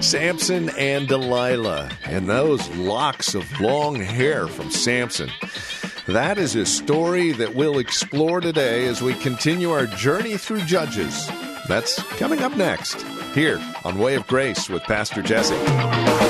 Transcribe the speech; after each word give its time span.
Samson 0.00 0.70
and 0.70 1.08
Delilah, 1.08 1.90
and 2.04 2.28
those 2.28 2.68
locks 2.70 3.34
of 3.34 3.60
long 3.60 3.96
hair 3.96 4.46
from 4.46 4.70
Samson. 4.70 5.30
That 6.06 6.38
is 6.38 6.56
a 6.56 6.66
story 6.66 7.32
that 7.32 7.54
we'll 7.54 7.78
explore 7.78 8.40
today 8.40 8.86
as 8.86 9.02
we 9.02 9.14
continue 9.14 9.70
our 9.70 9.86
journey 9.86 10.36
through 10.36 10.62
Judges. 10.62 11.28
That's 11.68 12.02
coming 12.18 12.40
up 12.40 12.56
next, 12.56 13.02
here 13.34 13.60
on 13.84 13.98
Way 13.98 14.14
of 14.14 14.26
Grace 14.26 14.68
with 14.68 14.82
Pastor 14.82 15.22
Jesse. 15.22 16.21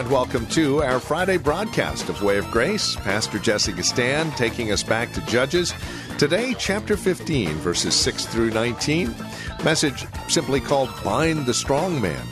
And 0.00 0.10
welcome 0.10 0.46
to 0.46 0.82
our 0.82 0.98
Friday 0.98 1.36
broadcast 1.36 2.08
of 2.08 2.22
Way 2.22 2.38
of 2.38 2.50
Grace. 2.50 2.96
Pastor 2.96 3.38
Jesse 3.38 3.74
Gistand 3.74 4.34
taking 4.34 4.72
us 4.72 4.82
back 4.82 5.12
to 5.12 5.20
Judges. 5.26 5.74
Today, 6.16 6.54
chapter 6.58 6.96
15, 6.96 7.50
verses 7.56 7.94
6 7.96 8.24
through 8.24 8.50
19. 8.52 9.14
Message 9.62 10.06
simply 10.26 10.58
called 10.58 10.88
Bind 11.04 11.44
the 11.44 11.52
Strong 11.52 12.00
Man. 12.00 12.26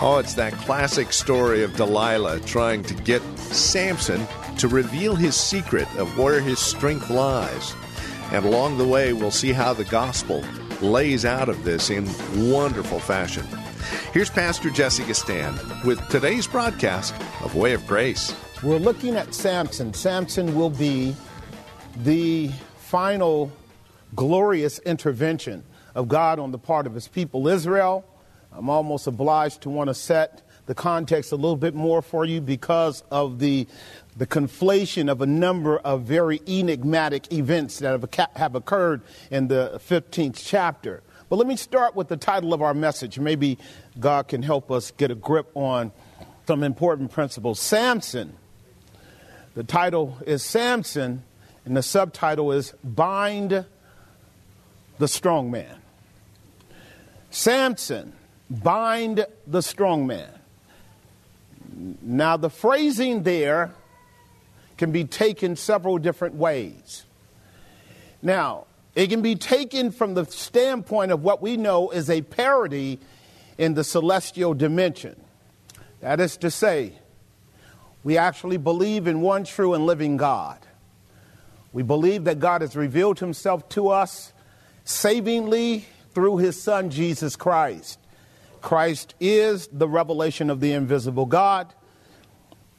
Oh, 0.00 0.16
it's 0.16 0.32
that 0.36 0.54
classic 0.54 1.12
story 1.12 1.62
of 1.62 1.76
Delilah 1.76 2.40
trying 2.40 2.82
to 2.84 2.94
get 2.94 3.20
Samson 3.36 4.26
to 4.56 4.66
reveal 4.66 5.14
his 5.16 5.36
secret 5.36 5.94
of 5.96 6.16
where 6.16 6.40
his 6.40 6.58
strength 6.58 7.10
lies. 7.10 7.74
And 8.32 8.46
along 8.46 8.78
the 8.78 8.88
way, 8.88 9.12
we'll 9.12 9.30
see 9.30 9.52
how 9.52 9.74
the 9.74 9.84
gospel 9.84 10.42
lays 10.80 11.26
out 11.26 11.50
of 11.50 11.62
this 11.62 11.90
in 11.90 12.06
wonderful 12.50 13.00
fashion. 13.00 13.46
Here's 14.12 14.30
Pastor 14.30 14.70
Jesse 14.70 15.02
Gistand 15.04 15.84
with 15.84 16.06
today's 16.08 16.46
broadcast 16.46 17.14
of 17.42 17.54
Way 17.54 17.72
of 17.72 17.86
Grace. 17.86 18.34
We're 18.62 18.78
looking 18.78 19.16
at 19.16 19.34
Samson. 19.34 19.94
Samson 19.94 20.54
will 20.54 20.70
be 20.70 21.14
the 21.98 22.50
final 22.78 23.52
glorious 24.14 24.78
intervention 24.80 25.64
of 25.94 26.08
God 26.08 26.38
on 26.38 26.50
the 26.50 26.58
part 26.58 26.86
of 26.86 26.94
his 26.94 27.08
people 27.08 27.48
Israel. 27.48 28.04
I'm 28.52 28.70
almost 28.70 29.06
obliged 29.06 29.62
to 29.62 29.70
want 29.70 29.88
to 29.88 29.94
set 29.94 30.42
the 30.66 30.74
context 30.74 31.32
a 31.32 31.36
little 31.36 31.56
bit 31.56 31.74
more 31.74 32.02
for 32.02 32.24
you 32.24 32.40
because 32.40 33.02
of 33.10 33.38
the 33.38 33.66
the 34.16 34.26
conflation 34.26 35.10
of 35.10 35.20
a 35.20 35.26
number 35.26 35.78
of 35.78 36.02
very 36.02 36.40
enigmatic 36.46 37.30
events 37.32 37.80
that 37.80 38.00
have, 38.00 38.30
have 38.34 38.54
occurred 38.54 39.02
in 39.30 39.48
the 39.48 39.78
15th 39.86 40.42
chapter. 40.42 41.02
But 41.28 41.36
let 41.36 41.46
me 41.46 41.56
start 41.56 41.96
with 41.96 42.08
the 42.08 42.16
title 42.16 42.54
of 42.54 42.62
our 42.62 42.74
message. 42.74 43.18
Maybe 43.18 43.58
God 43.98 44.28
can 44.28 44.42
help 44.42 44.70
us 44.70 44.92
get 44.92 45.10
a 45.10 45.14
grip 45.14 45.50
on 45.54 45.92
some 46.46 46.62
important 46.62 47.10
principles. 47.10 47.58
Samson. 47.58 48.34
The 49.54 49.64
title 49.64 50.18
is 50.26 50.42
Samson, 50.42 51.22
and 51.64 51.76
the 51.76 51.82
subtitle 51.82 52.52
is 52.52 52.74
Bind 52.84 53.64
the 54.98 55.08
Strong 55.08 55.50
Man. 55.50 55.76
Samson, 57.30 58.12
bind 58.50 59.26
the 59.46 59.62
strong 59.62 60.06
man. 60.06 60.30
Now, 62.00 62.36
the 62.36 62.50
phrasing 62.50 63.24
there 63.24 63.72
can 64.78 64.92
be 64.92 65.04
taken 65.04 65.56
several 65.56 65.98
different 65.98 66.34
ways. 66.34 67.04
Now, 68.22 68.66
it 68.96 69.08
can 69.10 69.20
be 69.20 69.34
taken 69.34 69.92
from 69.92 70.14
the 70.14 70.24
standpoint 70.24 71.12
of 71.12 71.22
what 71.22 71.42
we 71.42 71.58
know 71.58 71.90
is 71.90 72.08
a 72.08 72.22
parody 72.22 72.98
in 73.58 73.74
the 73.74 73.84
celestial 73.84 74.54
dimension. 74.54 75.20
That 76.00 76.18
is 76.18 76.38
to 76.38 76.50
say, 76.50 76.94
we 78.02 78.16
actually 78.16 78.56
believe 78.56 79.06
in 79.06 79.20
one 79.20 79.44
true 79.44 79.74
and 79.74 79.84
living 79.84 80.16
God. 80.16 80.58
We 81.74 81.82
believe 81.82 82.24
that 82.24 82.38
God 82.38 82.62
has 82.62 82.74
revealed 82.74 83.20
himself 83.20 83.68
to 83.70 83.90
us 83.90 84.32
savingly 84.84 85.84
through 86.14 86.38
his 86.38 86.60
son 86.60 86.88
Jesus 86.88 87.36
Christ. 87.36 87.98
Christ 88.62 89.14
is 89.20 89.68
the 89.70 89.88
revelation 89.88 90.48
of 90.48 90.60
the 90.60 90.72
invisible 90.72 91.26
God, 91.26 91.74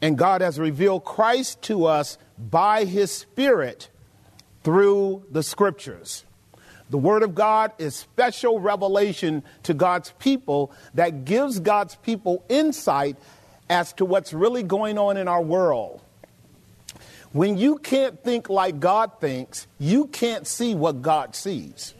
and 0.01 0.17
God 0.17 0.41
has 0.41 0.59
revealed 0.59 1.06
Christ 1.06 1.61
to 1.63 1.85
us 1.85 2.17
by 2.39 2.85
his 2.85 3.11
Spirit 3.11 3.89
through 4.67 5.23
the 5.31 5.41
scriptures. 5.41 6.25
The 6.89 6.97
Word 6.97 7.23
of 7.23 7.33
God 7.33 7.72
is 7.78 7.95
special 7.95 8.59
revelation 8.59 9.44
to 9.63 9.73
God's 9.73 10.11
people 10.19 10.73
that 10.94 11.23
gives 11.23 11.61
God's 11.61 11.95
people 11.95 12.44
insight 12.50 13.16
as 13.69 13.94
to 13.94 14.03
what's 14.03 14.33
really 14.33 14.63
going 14.63 14.97
on 14.97 15.16
in 15.16 15.29
our 15.29 15.41
world. 15.41 16.01
When 17.31 17.57
you 17.57 17.77
can't 17.77 18.22
think 18.25 18.50
like 18.50 18.81
God 18.81 19.22
thinks, 19.22 19.67
you 19.79 20.07
can't 20.07 20.45
see 20.45 20.75
what 20.75 21.01
God 21.01 21.33
sees. 21.33 21.94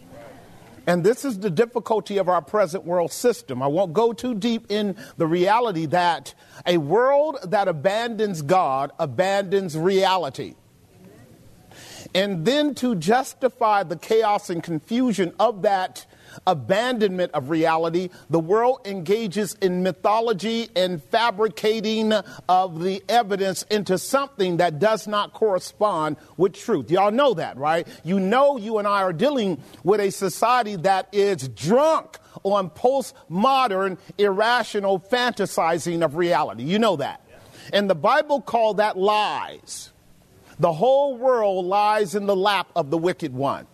And 0.86 1.06
this 1.06 1.24
is 1.24 1.40
the 1.40 1.50
difficulty 1.50 2.18
of 2.18 2.28
our 2.28 2.42
present 2.42 2.84
world 2.84 3.14
system. 3.14 3.64
I 3.64 3.68
won't 3.68 3.94
go 3.94 4.12
too 4.12 4.36
deep 4.36 4.66
in 4.70 4.98
the 5.16 5.26
reality 5.26 5.86
that 5.86 6.34
a 6.66 6.80
world 6.80 7.38
that 7.46 7.70
abandons 7.70 8.42
God 8.42 8.92
abandons 9.00 9.78
reality. 9.78 10.56
And 12.18 12.46
then 12.46 12.74
to 12.76 12.96
justify 12.96 13.84
the 13.84 13.96
chaos 13.96 14.50
and 14.50 14.64
confusion 14.64 15.36
of 15.40 15.62
that 15.62 16.08
abandonment 16.48 17.32
of 17.34 17.52
reality, 17.52 18.10
the 18.32 18.40
world 18.40 18.82
engages 18.86 19.54
in 19.62 19.84
mythology 19.84 20.70
and 20.76 21.04
fabricating 21.04 22.12
of 22.50 22.82
the 22.82 23.04
evidence 23.08 23.62
into 23.70 24.00
something 24.00 24.58
that 24.58 24.80
does 24.80 25.08
not 25.08 25.34
correspond 25.34 26.18
with 26.38 26.54
truth. 26.54 26.90
Y'all 26.90 27.12
know 27.12 27.36
that, 27.36 27.56
right? 27.56 27.88
You 28.04 28.20
know, 28.20 28.58
you 28.58 28.80
and 28.80 28.88
I 28.88 29.04
are 29.04 29.14
dealing 29.14 29.62
with 29.84 30.00
a 30.00 30.10
society 30.10 30.76
that 30.78 31.10
is 31.12 31.48
drunk 31.50 32.18
on 32.42 32.72
postmodern, 32.72 34.00
irrational 34.18 35.00
fantasizing 35.00 36.04
of 36.04 36.16
reality. 36.16 36.64
You 36.64 36.80
know 36.80 36.96
that. 36.96 37.22
And 37.72 37.88
the 37.88 37.96
Bible 37.96 38.42
called 38.42 38.78
that 38.78 38.98
lies. 38.98 39.92
The 40.60 40.74
whole 40.74 41.18
world 41.18 41.66
lies 41.66 42.16
in 42.16 42.26
the 42.26 42.36
lap 42.36 42.72
of 42.76 42.90
the 42.90 42.98
wicked 42.98 43.34
one. 43.34 43.68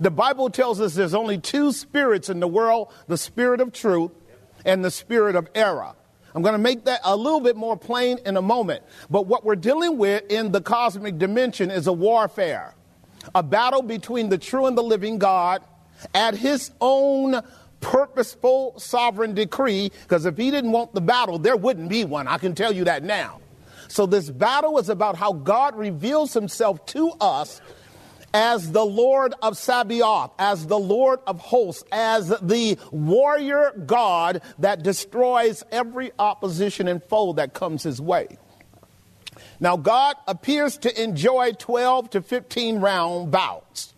The 0.00 0.10
Bible 0.10 0.50
tells 0.50 0.80
us 0.80 0.94
there's 0.94 1.14
only 1.14 1.38
two 1.38 1.72
spirits 1.72 2.28
in 2.28 2.40
the 2.40 2.48
world 2.48 2.92
the 3.06 3.16
spirit 3.16 3.60
of 3.60 3.72
truth 3.72 4.10
and 4.64 4.84
the 4.84 4.90
spirit 4.90 5.36
of 5.36 5.48
error. 5.54 5.94
I'm 6.34 6.42
going 6.42 6.52
to 6.52 6.58
make 6.58 6.84
that 6.84 7.00
a 7.02 7.16
little 7.16 7.40
bit 7.40 7.56
more 7.56 7.78
plain 7.78 8.18
in 8.26 8.36
a 8.36 8.42
moment. 8.42 8.84
But 9.08 9.26
what 9.26 9.44
we're 9.44 9.56
dealing 9.56 9.96
with 9.96 10.30
in 10.30 10.52
the 10.52 10.60
cosmic 10.60 11.16
dimension 11.16 11.70
is 11.70 11.86
a 11.86 11.92
warfare, 11.92 12.74
a 13.34 13.42
battle 13.42 13.80
between 13.80 14.28
the 14.28 14.36
true 14.36 14.66
and 14.66 14.76
the 14.76 14.82
living 14.82 15.18
God 15.18 15.62
at 16.14 16.34
his 16.34 16.72
own 16.80 17.40
purposeful 17.80 18.74
sovereign 18.78 19.32
decree. 19.32 19.90
Because 20.02 20.26
if 20.26 20.36
he 20.36 20.50
didn't 20.50 20.72
want 20.72 20.92
the 20.92 21.00
battle, 21.00 21.38
there 21.38 21.56
wouldn't 21.56 21.88
be 21.88 22.04
one. 22.04 22.28
I 22.28 22.36
can 22.36 22.54
tell 22.54 22.72
you 22.72 22.84
that 22.84 23.02
now. 23.02 23.40
So 23.88 24.06
this 24.06 24.30
battle 24.30 24.78
is 24.78 24.88
about 24.88 25.16
how 25.16 25.32
God 25.32 25.76
reveals 25.76 26.34
himself 26.34 26.84
to 26.86 27.10
us 27.20 27.60
as 28.34 28.72
the 28.72 28.84
Lord 28.84 29.34
of 29.40 29.56
Sabaoth, 29.56 30.32
as 30.38 30.66
the 30.66 30.78
Lord 30.78 31.20
of 31.26 31.40
hosts, 31.40 31.84
as 31.90 32.28
the 32.42 32.78
warrior 32.90 33.72
God 33.86 34.42
that 34.58 34.82
destroys 34.82 35.64
every 35.72 36.12
opposition 36.18 36.86
and 36.86 37.02
foe 37.02 37.32
that 37.34 37.54
comes 37.54 37.82
his 37.82 38.00
way. 38.00 38.36
Now, 39.58 39.76
God 39.76 40.16
appears 40.26 40.76
to 40.78 41.02
enjoy 41.02 41.52
12 41.52 42.10
to 42.10 42.22
15 42.22 42.80
round 42.80 43.30
bouts. 43.30 43.94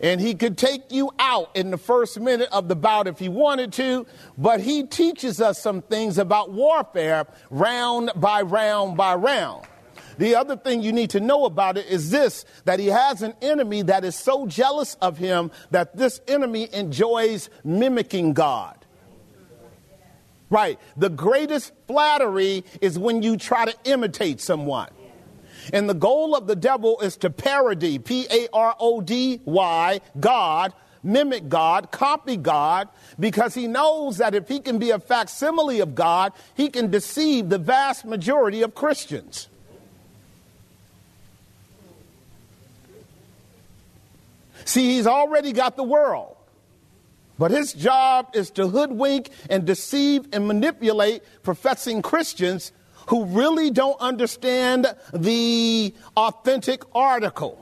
And 0.00 0.20
he 0.20 0.34
could 0.34 0.58
take 0.58 0.90
you 0.90 1.10
out 1.18 1.54
in 1.54 1.70
the 1.70 1.78
first 1.78 2.18
minute 2.20 2.48
of 2.52 2.68
the 2.68 2.76
bout 2.76 3.06
if 3.06 3.18
he 3.18 3.28
wanted 3.28 3.72
to, 3.74 4.06
but 4.36 4.60
he 4.60 4.84
teaches 4.84 5.40
us 5.40 5.58
some 5.60 5.82
things 5.82 6.18
about 6.18 6.52
warfare 6.52 7.26
round 7.50 8.10
by 8.16 8.42
round 8.42 8.96
by 8.96 9.14
round. 9.14 9.66
The 10.18 10.36
other 10.36 10.56
thing 10.56 10.82
you 10.82 10.92
need 10.92 11.10
to 11.10 11.20
know 11.20 11.44
about 11.44 11.76
it 11.76 11.86
is 11.86 12.10
this 12.10 12.44
that 12.64 12.78
he 12.78 12.86
has 12.86 13.22
an 13.22 13.34
enemy 13.42 13.82
that 13.82 14.04
is 14.04 14.14
so 14.14 14.46
jealous 14.46 14.94
of 15.00 15.18
him 15.18 15.50
that 15.70 15.96
this 15.96 16.20
enemy 16.28 16.68
enjoys 16.72 17.50
mimicking 17.64 18.32
God. 18.32 18.78
Right. 20.50 20.78
The 20.96 21.10
greatest 21.10 21.72
flattery 21.88 22.64
is 22.80 22.98
when 22.98 23.22
you 23.22 23.36
try 23.36 23.64
to 23.64 23.74
imitate 23.84 24.40
someone. 24.40 24.90
And 25.72 25.88
the 25.88 25.94
goal 25.94 26.34
of 26.34 26.46
the 26.46 26.56
devil 26.56 27.00
is 27.00 27.16
to 27.18 27.30
parody, 27.30 27.98
P 27.98 28.26
A 28.30 28.48
R 28.52 28.76
O 28.78 29.00
D 29.00 29.40
Y, 29.44 30.00
God, 30.20 30.72
mimic 31.02 31.48
God, 31.48 31.90
copy 31.90 32.36
God, 32.36 32.88
because 33.18 33.54
he 33.54 33.66
knows 33.66 34.18
that 34.18 34.34
if 34.34 34.48
he 34.48 34.60
can 34.60 34.78
be 34.78 34.90
a 34.90 34.98
facsimile 34.98 35.80
of 35.80 35.94
God, 35.94 36.32
he 36.54 36.68
can 36.68 36.90
deceive 36.90 37.48
the 37.48 37.58
vast 37.58 38.04
majority 38.04 38.62
of 38.62 38.74
Christians. 38.74 39.48
See, 44.64 44.94
he's 44.94 45.06
already 45.06 45.52
got 45.52 45.76
the 45.76 45.84
world. 45.84 46.36
But 47.38 47.50
his 47.50 47.72
job 47.72 48.28
is 48.34 48.50
to 48.52 48.68
hoodwink 48.68 49.28
and 49.50 49.64
deceive 49.66 50.26
and 50.32 50.46
manipulate 50.46 51.22
professing 51.42 52.00
Christians 52.00 52.72
who 53.06 53.24
really 53.26 53.70
don't 53.70 54.00
understand 54.00 54.86
the 55.12 55.94
authentic 56.16 56.82
article. 56.94 57.60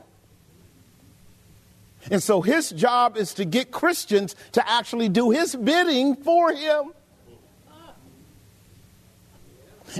And 2.10 2.22
so 2.22 2.40
his 2.40 2.70
job 2.70 3.16
is 3.16 3.34
to 3.34 3.44
get 3.44 3.70
Christians 3.70 4.34
to 4.52 4.68
actually 4.68 5.08
do 5.08 5.30
his 5.30 5.54
bidding 5.54 6.16
for 6.16 6.52
him. 6.52 6.92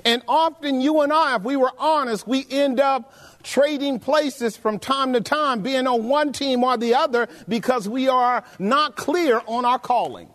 And 0.04 0.22
often 0.26 0.80
you 0.80 1.02
and 1.02 1.12
I, 1.12 1.36
if 1.36 1.42
we 1.42 1.56
were 1.56 1.72
honest, 1.78 2.26
we 2.26 2.46
end 2.50 2.80
up 2.80 3.12
trading 3.42 3.98
places 3.98 4.56
from 4.56 4.78
time 4.78 5.12
to 5.12 5.20
time, 5.20 5.62
being 5.62 5.86
on 5.86 6.08
one 6.08 6.32
team 6.32 6.64
or 6.64 6.76
the 6.76 6.94
other 6.94 7.28
because 7.48 7.88
we 7.88 8.08
are 8.08 8.44
not 8.58 8.96
clear 8.96 9.42
on 9.46 9.64
our 9.64 9.78
calling. 9.78 10.28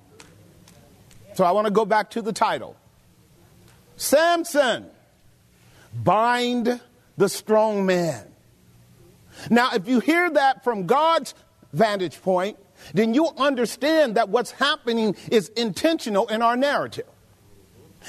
So 1.33 1.43
I 1.43 1.51
want 1.51 1.65
to 1.65 1.71
go 1.71 1.85
back 1.85 2.11
to 2.11 2.21
the 2.21 2.33
title 2.33 2.75
Samson, 3.95 4.85
bind 5.93 6.79
the 7.17 7.29
strong 7.29 7.85
man. 7.85 8.27
Now, 9.49 9.71
if 9.73 9.87
you 9.87 9.99
hear 9.99 10.29
that 10.29 10.63
from 10.63 10.85
God's 10.85 11.33
vantage 11.73 12.21
point, 12.21 12.57
then 12.93 13.13
you'll 13.13 13.33
understand 13.37 14.15
that 14.15 14.29
what's 14.29 14.51
happening 14.51 15.15
is 15.31 15.49
intentional 15.49 16.27
in 16.27 16.41
our 16.41 16.55
narrative 16.55 17.07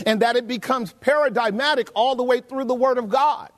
and 0.06 0.20
that 0.20 0.36
it 0.36 0.46
becomes 0.46 0.92
paradigmatic 0.94 1.90
all 1.94 2.14
the 2.14 2.22
way 2.22 2.40
through 2.40 2.64
the 2.64 2.75
Word 2.75 2.98
of 2.98 3.08
God. 3.08 3.50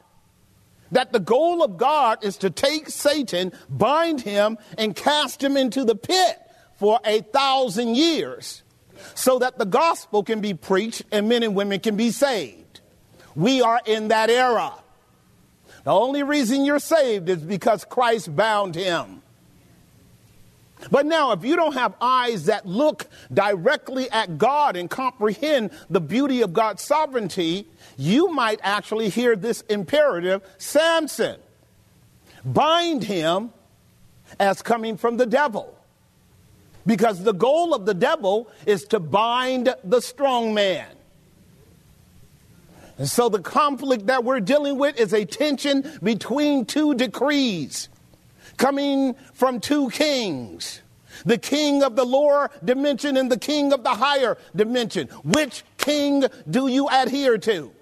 That 0.92 1.12
the 1.12 1.20
goal 1.20 1.62
of 1.62 1.76
God 1.76 2.24
is 2.24 2.38
to 2.38 2.50
take 2.50 2.88
Satan, 2.88 3.52
bind 3.68 4.20
him, 4.20 4.58
and 4.76 4.96
cast 4.96 5.42
him 5.42 5.56
into 5.56 5.84
the 5.84 5.94
pit 5.94 6.38
for 6.76 6.98
a 7.04 7.20
thousand 7.20 7.94
years 7.94 8.62
so 9.14 9.38
that 9.38 9.58
the 9.58 9.66
gospel 9.66 10.22
can 10.22 10.40
be 10.40 10.54
preached 10.54 11.02
and 11.12 11.28
men 11.28 11.42
and 11.42 11.54
women 11.54 11.80
can 11.80 11.96
be 11.96 12.10
saved. 12.10 12.59
We 13.34 13.62
are 13.62 13.80
in 13.84 14.08
that 14.08 14.30
era. 14.30 14.72
The 15.84 15.92
only 15.92 16.22
reason 16.22 16.64
you're 16.64 16.78
saved 16.78 17.28
is 17.28 17.38
because 17.38 17.84
Christ 17.84 18.34
bound 18.34 18.74
him. 18.74 19.22
But 20.90 21.04
now, 21.04 21.32
if 21.32 21.44
you 21.44 21.56
don't 21.56 21.74
have 21.74 21.94
eyes 22.00 22.46
that 22.46 22.66
look 22.66 23.06
directly 23.32 24.10
at 24.10 24.38
God 24.38 24.76
and 24.76 24.88
comprehend 24.88 25.70
the 25.90 26.00
beauty 26.00 26.40
of 26.40 26.52
God's 26.52 26.82
sovereignty, 26.82 27.66
you 27.98 28.28
might 28.28 28.60
actually 28.62 29.10
hear 29.10 29.36
this 29.36 29.60
imperative 29.62 30.42
Samson, 30.56 31.38
bind 32.44 33.04
him 33.04 33.50
as 34.38 34.62
coming 34.62 34.96
from 34.96 35.18
the 35.18 35.26
devil. 35.26 35.76
Because 36.86 37.22
the 37.24 37.34
goal 37.34 37.74
of 37.74 37.84
the 37.84 37.94
devil 37.94 38.48
is 38.64 38.84
to 38.86 39.00
bind 39.00 39.74
the 39.84 40.00
strong 40.00 40.54
man. 40.54 40.88
And 43.00 43.08
so 43.08 43.30
the 43.30 43.40
conflict 43.40 44.08
that 44.08 44.24
we're 44.24 44.40
dealing 44.40 44.76
with 44.76 45.00
is 45.00 45.14
a 45.14 45.24
tension 45.24 45.90
between 46.02 46.66
two 46.66 46.94
decrees 46.94 47.88
coming 48.58 49.14
from 49.32 49.58
two 49.58 49.88
kings 49.88 50.82
the 51.24 51.38
king 51.38 51.82
of 51.82 51.96
the 51.96 52.04
lower 52.04 52.50
dimension 52.62 53.16
and 53.16 53.32
the 53.32 53.38
king 53.38 53.72
of 53.72 53.84
the 53.84 53.94
higher 53.94 54.36
dimension. 54.54 55.08
Which 55.24 55.64
king 55.78 56.24
do 56.48 56.68
you 56.68 56.88
adhere 56.90 57.38
to? 57.38 57.72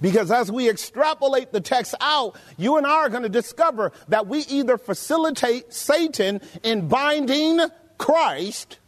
Because 0.00 0.32
as 0.32 0.50
we 0.50 0.68
extrapolate 0.68 1.52
the 1.52 1.60
text 1.60 1.94
out, 2.00 2.36
you 2.56 2.78
and 2.78 2.86
I 2.86 2.90
are 2.90 3.08
going 3.08 3.22
to 3.22 3.28
discover 3.28 3.92
that 4.08 4.26
we 4.26 4.40
either 4.40 4.78
facilitate 4.78 5.72
Satan 5.72 6.40
in 6.64 6.88
binding 6.88 7.60
Christ, 7.98 8.78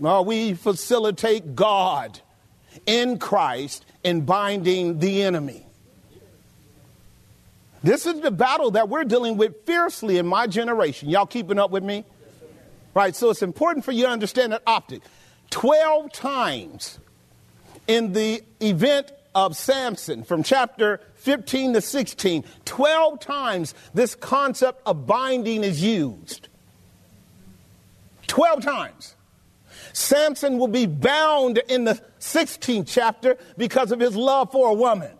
or 0.00 0.24
we 0.24 0.54
facilitate 0.54 1.54
God 1.54 2.20
in 2.86 3.18
Christ 3.18 3.84
in 4.02 4.22
binding 4.22 4.98
the 4.98 5.22
enemy. 5.22 5.64
This 7.82 8.04
is 8.04 8.20
the 8.20 8.30
battle 8.30 8.72
that 8.72 8.88
we're 8.88 9.04
dealing 9.04 9.36
with 9.36 9.64
fiercely 9.64 10.18
in 10.18 10.26
my 10.26 10.46
generation. 10.46 11.08
Y'all 11.08 11.26
keeping 11.26 11.58
up 11.58 11.70
with 11.70 11.82
me? 11.82 12.04
Right, 12.92 13.14
so 13.14 13.30
it's 13.30 13.42
important 13.42 13.84
for 13.84 13.92
you 13.92 14.04
to 14.04 14.10
understand 14.10 14.52
that 14.52 14.62
optic. 14.66 15.02
12 15.50 16.12
times 16.12 16.98
in 17.86 18.12
the 18.12 18.42
event 18.60 19.12
of 19.34 19.56
Samson 19.56 20.24
from 20.24 20.42
chapter 20.42 21.00
15 21.14 21.74
to 21.74 21.80
16, 21.80 22.44
12 22.64 23.20
times 23.20 23.74
this 23.94 24.14
concept 24.14 24.82
of 24.86 25.06
binding 25.06 25.64
is 25.64 25.82
used. 25.82 26.48
12 28.26 28.62
times. 28.62 29.14
Samson 29.92 30.58
will 30.58 30.68
be 30.68 30.86
bound 30.86 31.58
in 31.68 31.84
the 31.84 32.00
16th 32.20 32.86
chapter 32.86 33.36
because 33.56 33.92
of 33.92 34.00
his 34.00 34.16
love 34.16 34.52
for 34.52 34.68
a 34.70 34.74
woman. 34.74 35.12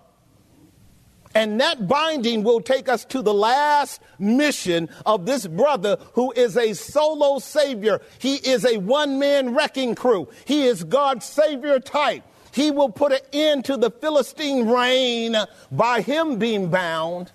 And 1.35 1.61
that 1.61 1.87
binding 1.87 2.43
will 2.43 2.61
take 2.61 2.89
us 2.89 3.05
to 3.07 3.23
the 3.23 3.33
last 3.33 4.03
mission 4.19 4.89
of 5.07 5.27
this 5.27 5.47
brother 5.47 5.97
who 6.15 6.33
is 6.33 6.57
a 6.57 6.73
solo 6.73 7.39
savior. 7.39 8.01
He 8.19 8.35
is 8.35 8.65
a 8.65 8.79
one 8.79 9.21
man 9.21 9.55
wrecking 9.55 9.95
crew. 9.95 10.29
He 10.45 10.65
is 10.65 10.83
God's 10.83 11.25
savior 11.25 11.79
type. 11.79 12.25
He 12.53 12.73
will 12.73 12.89
put 12.89 13.13
an 13.13 13.21
end 13.33 13.65
to 13.67 13.77
the 13.77 13.93
Philistine 13.93 14.69
reign 14.69 15.37
by 15.71 16.01
him 16.01 16.39
being 16.39 16.69
bound. 16.69 17.31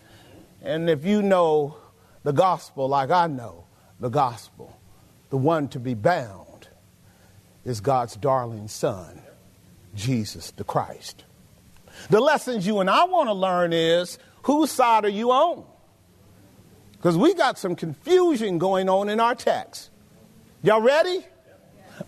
And 0.62 0.90
if 0.90 1.06
you 1.06 1.22
know 1.22 1.78
the 2.24 2.34
gospel 2.34 2.90
like 2.90 3.12
I 3.12 3.28
know 3.28 3.66
the 4.02 4.10
gospel, 4.10 4.78
the 5.30 5.38
one 5.38 5.70
to 5.70 5.80
be 5.80 5.94
bound 5.94 6.45
is 7.66 7.82
God's 7.82 8.16
darling 8.16 8.68
son, 8.68 9.22
Jesus 9.96 10.52
the 10.52 10.64
Christ. 10.64 11.26
The 12.10 12.20
lessons 12.20 12.66
you 12.68 12.80
and 12.80 12.90
I 12.90 13.06
want 13.06 13.28
to 13.28 13.34
learn 13.34 13.74
is 13.74 14.20
whose 14.44 14.72
side 14.72 15.06
are 15.06 15.10
you 15.10 15.32
on? 15.32 15.66
Because 16.94 17.18
we 17.18 17.34
got 17.34 17.58
some 17.58 17.76
confusion 17.76 18.58
going 18.58 18.90
on 18.90 19.10
in 19.10 19.20
our 19.20 19.36
text. 19.36 19.90
Y'all 20.62 20.82
ready? 20.82 21.26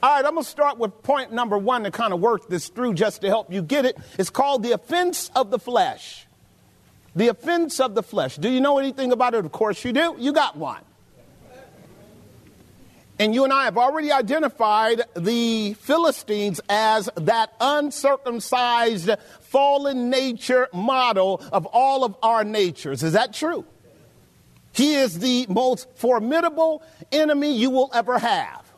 All 0.04 0.16
right, 0.16 0.26
I'm 0.26 0.34
going 0.34 0.44
to 0.44 0.50
start 0.50 0.78
with 0.78 1.02
point 1.02 1.32
number 1.32 1.58
one 1.58 1.84
to 1.84 1.92
kind 1.92 2.14
of 2.14 2.20
work 2.20 2.50
this 2.50 2.68
through 2.68 2.96
just 2.96 3.22
to 3.22 3.28
help 3.28 3.52
you 3.52 3.62
get 3.62 3.86
it. 3.86 3.98
It's 4.18 4.30
called 4.30 4.64
the 4.64 4.74
offense 4.74 5.32
of 5.36 5.50
the 5.50 5.60
flesh. 5.60 6.28
The 7.16 7.30
offense 7.30 7.80
of 7.80 7.96
the 7.96 8.04
flesh. 8.04 8.36
Do 8.36 8.50
you 8.50 8.60
know 8.60 8.78
anything 8.80 9.12
about 9.12 9.34
it? 9.34 9.46
Of 9.46 9.52
course 9.52 9.84
you 9.86 9.94
do. 9.94 10.16
You 10.20 10.34
got 10.34 10.58
one. 10.58 10.82
And 13.20 13.34
you 13.34 13.44
and 13.44 13.52
I 13.52 13.64
have 13.64 13.78
already 13.78 14.12
identified 14.12 15.02
the 15.16 15.74
Philistines 15.74 16.62
as 16.70 17.10
that 17.16 17.52
uncircumcised, 17.60 19.10
fallen 19.42 20.10
nature 20.12 20.68
model 20.72 21.42
of 21.52 21.66
all 21.66 22.04
of 22.04 22.16
our 22.22 22.44
natures. 22.44 23.02
Is 23.02 23.14
that 23.14 23.34
true? 23.34 23.66
He 24.72 24.94
is 24.94 25.18
the 25.18 25.48
most 25.50 25.88
formidable 25.96 26.84
enemy 27.12 27.58
you 27.58 27.72
will 27.72 27.90
ever 27.94 28.20
have. 28.20 28.72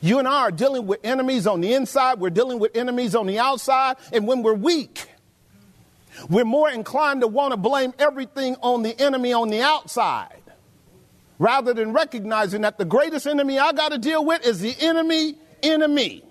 You 0.00 0.20
and 0.20 0.28
I 0.28 0.42
are 0.42 0.52
dealing 0.52 0.86
with 0.86 1.00
enemies 1.02 1.48
on 1.48 1.60
the 1.60 1.74
inside, 1.74 2.20
we're 2.20 2.30
dealing 2.30 2.60
with 2.60 2.76
enemies 2.76 3.16
on 3.16 3.26
the 3.26 3.38
outside, 3.40 3.96
and 4.12 4.26
when 4.26 4.42
we're 4.42 4.54
weak, 4.54 5.08
we're 6.28 6.44
more 6.44 6.70
inclined 6.70 7.22
to 7.22 7.26
want 7.26 7.52
to 7.52 7.56
blame 7.56 7.92
everything 7.98 8.54
on 8.62 8.82
the 8.82 8.98
enemy 9.00 9.32
on 9.32 9.50
the 9.50 9.60
outside 9.60 10.39
rather 11.40 11.72
than 11.72 11.92
recognizing 11.92 12.60
that 12.60 12.76
the 12.76 12.84
greatest 12.84 13.26
enemy 13.26 13.58
I 13.58 13.72
got 13.72 13.92
to 13.92 13.98
deal 13.98 14.24
with 14.24 14.46
is 14.46 14.60
the 14.60 14.76
enemy 14.78 15.36
enemy. 15.62 16.22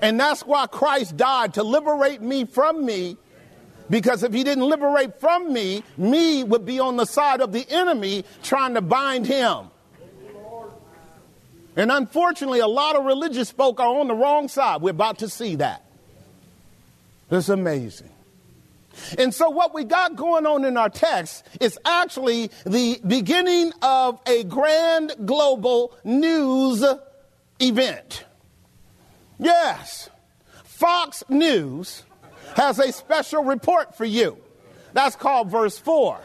And 0.00 0.18
that's 0.18 0.40
why 0.42 0.66
Christ 0.66 1.16
died 1.16 1.54
to 1.54 1.62
liberate 1.62 2.20
me 2.20 2.46
from 2.46 2.84
me. 2.84 3.16
Because 3.88 4.22
if 4.22 4.32
he 4.32 4.42
didn't 4.42 4.64
liberate 4.64 5.20
from 5.20 5.52
me, 5.52 5.82
me 5.98 6.44
would 6.44 6.64
be 6.64 6.80
on 6.80 6.96
the 6.96 7.04
side 7.04 7.42
of 7.42 7.52
the 7.52 7.66
enemy 7.70 8.24
trying 8.42 8.74
to 8.74 8.80
bind 8.80 9.26
him. 9.26 9.68
And 11.76 11.92
unfortunately, 11.92 12.60
a 12.60 12.66
lot 12.66 12.96
of 12.96 13.04
religious 13.04 13.50
folk 13.50 13.80
are 13.80 13.98
on 13.98 14.08
the 14.08 14.14
wrong 14.14 14.48
side. 14.48 14.80
We're 14.80 14.90
about 14.90 15.18
to 15.18 15.28
see 15.28 15.56
that. 15.56 15.84
It's 17.30 17.50
amazing. 17.50 18.13
And 19.18 19.34
so, 19.34 19.50
what 19.50 19.74
we 19.74 19.84
got 19.84 20.16
going 20.16 20.46
on 20.46 20.64
in 20.64 20.76
our 20.76 20.88
text 20.88 21.46
is 21.60 21.78
actually 21.84 22.50
the 22.64 23.00
beginning 23.06 23.72
of 23.82 24.20
a 24.26 24.44
grand 24.44 25.12
global 25.24 25.96
news 26.04 26.84
event. 27.60 28.24
Yes, 29.38 30.10
Fox 30.64 31.24
News 31.28 32.04
has 32.56 32.78
a 32.78 32.92
special 32.92 33.44
report 33.44 33.96
for 33.96 34.04
you. 34.04 34.38
That's 34.92 35.16
called 35.16 35.50
verse 35.50 35.78
4. 35.78 36.20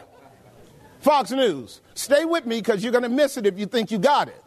Fox 1.00 1.30
News. 1.30 1.80
Stay 1.94 2.24
with 2.24 2.46
me 2.46 2.60
because 2.60 2.82
you're 2.82 2.92
going 2.92 3.02
to 3.02 3.08
miss 3.08 3.36
it 3.36 3.46
if 3.46 3.58
you 3.58 3.66
think 3.66 3.90
you 3.90 3.98
got 3.98 4.28
it. 4.28 4.44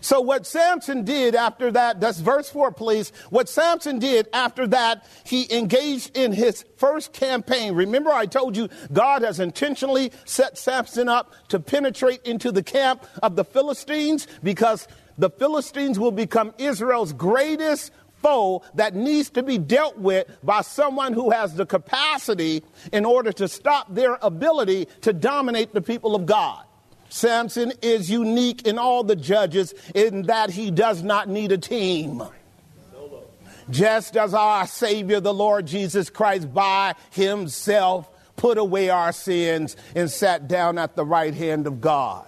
So, 0.00 0.20
what 0.20 0.46
Samson 0.46 1.04
did 1.04 1.34
after 1.34 1.70
that, 1.72 2.00
that's 2.00 2.20
verse 2.20 2.48
4, 2.48 2.72
please. 2.72 3.12
What 3.30 3.48
Samson 3.48 3.98
did 3.98 4.28
after 4.32 4.66
that, 4.68 5.06
he 5.24 5.52
engaged 5.54 6.16
in 6.16 6.32
his 6.32 6.64
first 6.76 7.12
campaign. 7.12 7.74
Remember, 7.74 8.10
I 8.10 8.26
told 8.26 8.56
you 8.56 8.68
God 8.92 9.22
has 9.22 9.40
intentionally 9.40 10.12
set 10.24 10.56
Samson 10.56 11.08
up 11.08 11.32
to 11.48 11.60
penetrate 11.60 12.22
into 12.24 12.52
the 12.52 12.62
camp 12.62 13.06
of 13.22 13.36
the 13.36 13.44
Philistines 13.44 14.26
because 14.42 14.88
the 15.18 15.30
Philistines 15.30 15.98
will 15.98 16.12
become 16.12 16.54
Israel's 16.58 17.12
greatest 17.12 17.92
foe 18.22 18.62
that 18.74 18.94
needs 18.94 19.30
to 19.30 19.42
be 19.42 19.58
dealt 19.58 19.98
with 19.98 20.26
by 20.42 20.60
someone 20.60 21.12
who 21.12 21.30
has 21.30 21.54
the 21.54 21.66
capacity 21.66 22.62
in 22.92 23.04
order 23.04 23.32
to 23.32 23.48
stop 23.48 23.94
their 23.94 24.18
ability 24.22 24.86
to 25.02 25.12
dominate 25.12 25.72
the 25.72 25.80
people 25.80 26.14
of 26.14 26.26
God. 26.26 26.64
Samson 27.10 27.72
is 27.82 28.10
unique 28.10 28.66
in 28.66 28.78
all 28.78 29.04
the 29.04 29.16
judges 29.16 29.74
in 29.94 30.22
that 30.22 30.50
he 30.50 30.70
does 30.70 31.02
not 31.02 31.28
need 31.28 31.52
a 31.52 31.58
team. 31.58 32.22
Just 33.68 34.16
as 34.16 34.34
our 34.34 34.66
Savior, 34.66 35.20
the 35.20 35.34
Lord 35.34 35.66
Jesus 35.66 36.10
Christ, 36.10 36.52
by 36.52 36.94
himself 37.10 38.08
put 38.36 38.58
away 38.58 38.88
our 38.88 39.12
sins 39.12 39.76
and 39.94 40.10
sat 40.10 40.48
down 40.48 40.78
at 40.78 40.96
the 40.96 41.04
right 41.04 41.34
hand 41.34 41.66
of 41.66 41.80
God. 41.80 42.26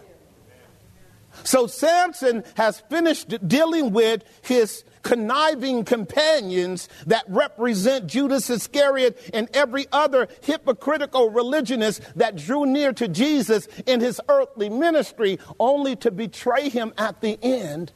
So 1.45 1.67
Samson 1.67 2.45
has 2.57 2.81
finished 2.81 3.49
dealing 3.49 3.93
with 3.93 4.23
his 4.43 4.85
conniving 5.03 5.85
companions 5.85 6.89
that 7.07 7.25
represent 7.29 8.07
Judas 8.07 8.49
Iscariot 8.51 9.19
and 9.35 9.49
every 9.55 9.87
other 9.93 10.29
hypocritical 10.43 11.31
religionist 11.31 12.03
that 12.17 12.37
drew 12.37 12.67
near 12.67 12.93
to 12.95 13.09
Jesus 13.09 13.67
in 13.87 14.01
his 14.01 14.21
earthly 14.29 14.69
ministry, 14.69 15.39
only 15.59 15.97
to 15.97 16.11
betray 16.11 16.69
him 16.69 16.93
at 16.97 17.21
the 17.21 17.39
end. 17.43 17.93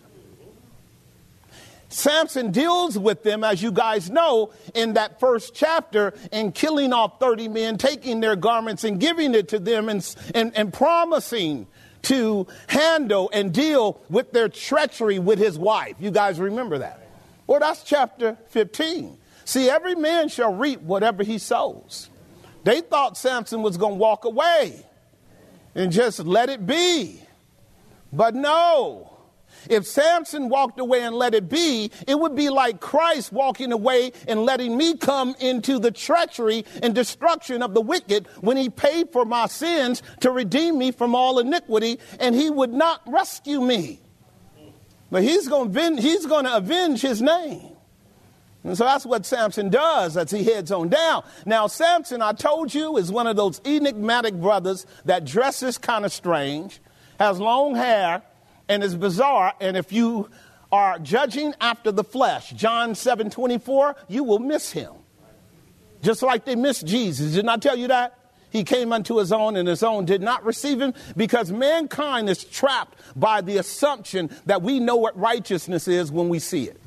Samson 1.89 2.51
deals 2.51 2.99
with 2.99 3.23
them, 3.23 3.45
as 3.45 3.63
you 3.63 3.71
guys 3.71 4.11
know, 4.11 4.53
in 4.75 4.95
that 4.95 5.21
first 5.21 5.55
chapter, 5.55 6.13
in 6.33 6.53
killing 6.53 6.93
off 6.93 7.21
30 7.21 7.49
men, 7.49 7.79
taking 7.79 8.21
their 8.21 8.37
garments 8.37 8.85
and 8.85 9.01
giving 9.01 9.35
it 9.35 9.49
to 9.49 9.59
them, 9.59 9.89
and, 9.89 10.17
and, 10.35 10.55
and 10.57 10.73
promising 10.73 11.67
to 12.07 12.47
handle 12.69 13.29
and 13.33 13.53
deal 13.53 14.01
with 14.09 14.33
their 14.33 14.49
treachery 14.49 15.19
with 15.19 15.39
his 15.39 15.59
wife. 15.59 15.97
You 15.99 16.11
guys 16.11 16.39
remember 16.39 16.79
that? 16.79 17.09
Well, 17.47 17.61
that's 17.61 17.83
chapter 17.83 18.37
15. 18.49 19.19
See, 19.45 19.69
every 19.69 19.95
man 19.95 20.29
shall 20.29 20.55
reap 20.55 20.81
whatever 20.81 21.23
he 21.23 21.39
sows. 21.39 22.11
They 22.65 22.81
thought 22.81 23.17
Samson 23.17 23.63
was 23.63 23.77
going 23.77 23.95
to 23.95 23.99
walk 23.99 24.25
away 24.25 24.85
and 25.75 25.93
just 25.93 26.21
let 26.21 26.49
it 26.49 26.67
be. 26.67 27.21
But 28.13 28.35
no. 28.35 29.16
If 29.69 29.87
Samson 29.87 30.49
walked 30.49 30.81
away 30.81 31.03
and 31.03 31.15
let 31.15 31.35
it 31.35 31.49
be, 31.49 31.91
it 32.07 32.19
would 32.19 32.35
be 32.35 32.51
like 32.51 32.81
Christ 32.81 33.33
walking 33.33 33.73
away 33.73 34.13
and 34.29 34.45
letting 34.45 34.77
me 34.77 34.97
come 34.97 35.35
into 35.41 35.79
the 35.79 35.91
treachery 35.91 36.65
and 36.83 36.95
destruction 36.95 37.63
of 37.63 37.75
the 37.75 37.81
wicked 37.81 38.27
when 38.41 38.57
he 38.57 38.69
paid 38.69 39.13
for 39.13 39.25
my 39.25 39.47
sins 39.47 40.03
to 40.21 40.31
redeem 40.31 40.79
me 40.79 40.93
from 40.93 41.15
all 41.15 41.39
iniquity, 41.39 41.99
and 42.21 42.35
he 42.35 42.51
would 42.51 42.73
not 42.73 43.03
rescue 43.07 43.61
me. 43.61 44.01
But 45.11 45.23
he's 45.23 45.49
going 45.49 45.73
to 45.73 46.57
avenge 46.57 47.01
his 47.01 47.23
name. 47.23 47.73
And 48.65 48.77
so 48.77 48.83
that's 48.83 49.07
what 49.07 49.25
Samson 49.25 49.69
does 49.69 50.17
as 50.17 50.33
he 50.33 50.43
heads 50.43 50.73
on 50.73 50.89
down. 50.89 51.23
Now, 51.45 51.69
Samson, 51.69 52.21
I 52.21 52.33
told 52.33 52.75
you, 52.75 52.97
is 52.97 53.13
one 53.13 53.29
of 53.29 53.37
those 53.37 53.61
enigmatic 53.65 54.35
brothers 54.35 54.87
that 55.05 55.25
dresses 55.25 55.79
kind 55.79 56.05
of 56.05 56.13
strange, 56.13 56.81
has 57.21 57.39
long 57.39 57.77
hair, 57.77 58.23
and 58.69 58.83
it's 58.83 58.95
bizarre. 58.95 59.55
And 59.61 59.77
if 59.77 59.93
you 59.93 60.31
are 60.73 60.99
judging 60.99 61.55
after 61.61 61.93
the 61.93 62.05
flesh, 62.05 62.51
John 62.51 62.95
7 62.95 63.31
24, 63.31 63.97
you 64.09 64.25
will 64.25 64.39
miss 64.39 64.73
him. 64.73 64.93
Just 66.03 66.23
like 66.23 66.45
they 66.45 66.57
missed 66.57 66.87
Jesus. 66.87 67.35
Didn't 67.35 67.49
I 67.49 67.57
tell 67.57 67.77
you 67.77 67.89
that? 67.89 68.19
He 68.51 68.65
came 68.65 68.93
unto 68.93 69.17
his 69.19 69.33
own, 69.33 69.57
and 69.57 69.69
his 69.69 69.83
own 69.83 70.05
did 70.05 70.23
not 70.23 70.45
receive 70.45 70.81
him 70.81 70.95
because 71.17 71.51
mankind 71.51 72.31
is 72.31 72.45
trapped 72.45 72.99
by 73.15 73.41
the 73.41 73.59
assumption 73.59 74.31
that 74.47 74.63
we 74.63 74.81
know 74.81 74.97
what 74.97 75.19
righteousness 75.19 75.89
is 75.89 76.11
when 76.13 76.29
we 76.29 76.39
see 76.39 76.65
it. 76.65 76.81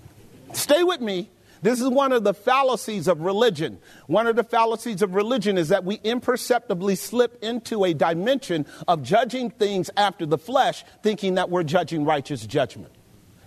Stay 0.53 0.83
with 0.83 1.01
me. 1.01 1.29
This 1.62 1.82
is 1.82 1.89
one 1.89 2.12
of 2.12 2.24
the 2.24 2.34
fallacies 2.34 3.08
of 3.08 3.22
religion. 3.22 3.80
One 4.08 4.28
of 4.28 4.36
the 4.36 4.44
fallacies 4.44 5.01
of 5.01 5.13
religion 5.13 5.58
is 5.58 5.70
that 5.70 5.84
we 5.84 6.00
imperceptibly 6.04 6.96
slip 6.96 7.44
into 7.44 7.84
a 7.84 7.94
dimension 7.94 8.66
of 8.88 9.04
judging 9.04 9.50
things 9.50 9.89
after 9.98 10.25
the 10.25 10.38
flesh, 10.38 10.86
thinking 11.04 11.36
that 11.36 11.50
we're 11.50 11.63
judging 11.63 12.06
righteous 12.06 12.46
judgment. 12.46 12.94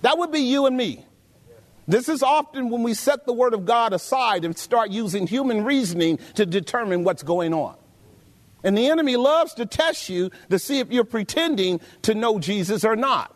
That 0.03 0.19
would 0.19 0.31
be 0.31 0.41
you 0.41 0.67
and 0.67 0.77
me. 0.77 1.07
This 1.89 2.09
is 2.09 2.23
often 2.23 2.71
when 2.71 2.83
we 2.83 2.95
set 2.95 3.27
the 3.27 3.33
Word 3.33 3.55
of 3.55 3.65
God 3.65 3.93
aside 3.93 4.45
and 4.45 4.57
start 4.57 4.91
using 4.91 5.27
human 5.27 5.65
reasoning 5.65 6.19
to 6.35 6.47
determine 6.47 7.05
what's 7.05 7.23
going 7.23 7.53
on. 7.55 7.77
And 8.63 8.79
the 8.79 8.89
enemy 8.89 9.17
loves 9.17 9.55
to 9.55 9.67
test 9.67 10.09
you 10.09 10.31
to 10.51 10.59
see 10.59 10.79
if 10.79 10.93
you're 10.93 11.05
pretending 11.05 11.81
to 12.03 12.15
know 12.15 12.39
Jesus 12.39 12.85
or 12.85 12.95
not. 12.95 13.32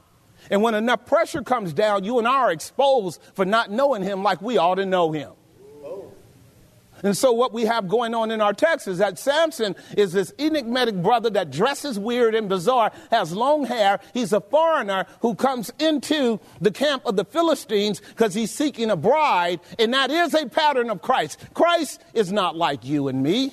And 0.51 0.63
when 0.63 0.75
enough 0.75 1.07
pressure 1.07 1.43
comes 1.43 1.73
down, 1.73 2.05
you 2.05 2.19
and 2.19 2.27
I 2.27 2.37
are 2.37 2.53
exposed 2.53 3.21
for 3.35 3.45
not 3.45 3.71
knowing 3.71 4.03
him 4.03 4.23
like 4.23 4.41
we 4.43 4.59
ought 4.59 4.77
to 4.77 4.87
know 4.87 5.13
him. 5.13 5.33
And 7.03 7.17
so, 7.17 7.33
what 7.33 7.53
we 7.53 7.65
have 7.67 7.89
going 7.89 8.15
on 8.15 8.31
in 8.31 8.41
our 8.41 8.55
text 8.55 8.89
is 8.89 8.99
that 8.99 9.19
Samson 9.19 9.77
is 9.97 10.13
this 10.13 10.33
enigmatic 10.39 10.95
brother 10.95 11.29
that 11.31 11.51
dresses 11.51 11.99
weird 11.99 12.35
and 12.35 12.49
bizarre, 12.49 12.91
has 13.11 13.33
long 13.33 13.67
hair. 13.67 14.01
He's 14.15 14.33
a 14.33 14.41
foreigner 14.41 15.07
who 15.21 15.35
comes 15.35 15.71
into 15.79 16.41
the 16.61 16.71
camp 16.71 17.05
of 17.05 17.17
the 17.17 17.25
Philistines 17.25 18.01
because 18.01 18.33
he's 18.33 18.51
seeking 18.51 18.91
a 18.91 18.97
bride, 18.97 19.61
and 19.79 19.93
that 19.93 20.11
is 20.11 20.33
a 20.35 20.47
pattern 20.47 20.89
of 20.89 21.03
Christ. 21.03 21.39
Christ 21.53 22.03
is 22.15 22.33
not 22.33 22.57
like 22.57 22.85
you 22.85 23.09
and 23.09 23.23
me. 23.23 23.53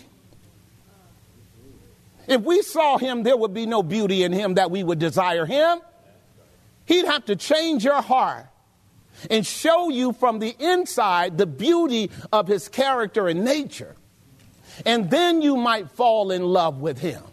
If 2.28 2.42
we 2.42 2.62
saw 2.62 2.98
him, 2.98 3.24
there 3.24 3.36
would 3.36 3.54
be 3.54 3.66
no 3.66 3.84
beauty 3.84 4.24
in 4.24 4.32
him 4.32 4.54
that 4.54 4.72
we 4.72 4.84
would 4.84 5.00
desire 5.00 5.46
him. 5.46 5.80
He'd 6.86 7.06
have 7.06 7.26
to 7.26 7.36
change 7.36 7.84
your 7.84 8.02
heart 8.02 8.48
and 9.30 9.46
show 9.46 9.90
you 9.90 10.14
from 10.14 10.40
the 10.40 10.56
inside 10.60 11.38
the 11.38 11.46
beauty 11.46 12.12
of 12.32 12.48
his 12.48 12.68
character 12.68 13.28
and 13.28 13.44
nature. 13.44 13.96
And 14.86 15.10
then 15.10 15.42
you 15.42 15.56
might 15.56 15.92
fall 15.92 16.32
in 16.32 16.44
love 16.44 16.82
with 16.82 17.00
him. 17.00 17.24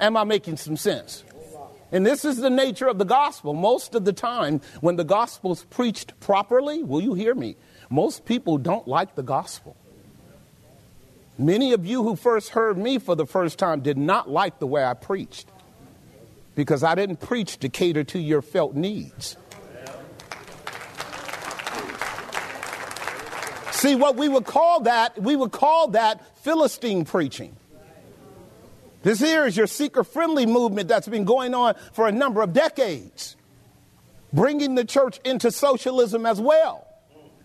Am 0.00 0.16
I 0.16 0.24
making 0.24 0.56
some 0.56 0.76
sense? 0.76 1.24
And 1.92 2.04
this 2.04 2.24
is 2.24 2.38
the 2.38 2.50
nature 2.50 2.88
of 2.88 2.98
the 2.98 3.04
gospel. 3.04 3.54
Most 3.54 3.94
of 3.94 4.04
the 4.04 4.12
time, 4.12 4.60
when 4.80 4.96
the 4.96 5.04
gospel's 5.04 5.64
preached 5.64 6.18
properly, 6.18 6.82
will 6.82 7.00
you 7.00 7.14
hear 7.14 7.34
me? 7.34 7.56
Most 7.88 8.24
people 8.24 8.58
don't 8.58 8.88
like 8.88 9.14
the 9.14 9.22
gospel. 9.22 9.76
Many 11.38 11.72
of 11.72 11.86
you 11.86 12.02
who 12.02 12.16
first 12.16 12.50
heard 12.50 12.76
me 12.76 12.98
for 12.98 13.14
the 13.14 13.26
first 13.26 13.58
time 13.58 13.80
did 13.80 13.96
not 13.96 14.28
like 14.28 14.58
the 14.58 14.66
way 14.66 14.84
I 14.84 14.94
preached 14.94 15.48
because 16.54 16.82
I 16.82 16.94
didn't 16.94 17.20
preach 17.20 17.58
to 17.58 17.68
cater 17.68 18.04
to 18.04 18.18
your 18.18 18.42
felt 18.42 18.74
needs. 18.74 19.36
See, 23.72 23.96
what 23.96 24.16
we 24.16 24.28
would 24.28 24.46
call 24.46 24.80
that, 24.84 25.20
we 25.20 25.36
would 25.36 25.52
call 25.52 25.88
that 25.88 26.38
Philistine 26.38 27.04
preaching. 27.04 27.54
This 29.02 29.20
here 29.20 29.44
is 29.44 29.54
your 29.54 29.66
seeker 29.66 30.02
friendly 30.02 30.46
movement 30.46 30.88
that's 30.88 31.06
been 31.06 31.26
going 31.26 31.52
on 31.52 31.74
for 31.92 32.08
a 32.08 32.12
number 32.12 32.40
of 32.40 32.54
decades, 32.54 33.36
bringing 34.32 34.74
the 34.76 34.84
church 34.84 35.20
into 35.26 35.50
socialism 35.50 36.24
as 36.24 36.40
well, 36.40 36.86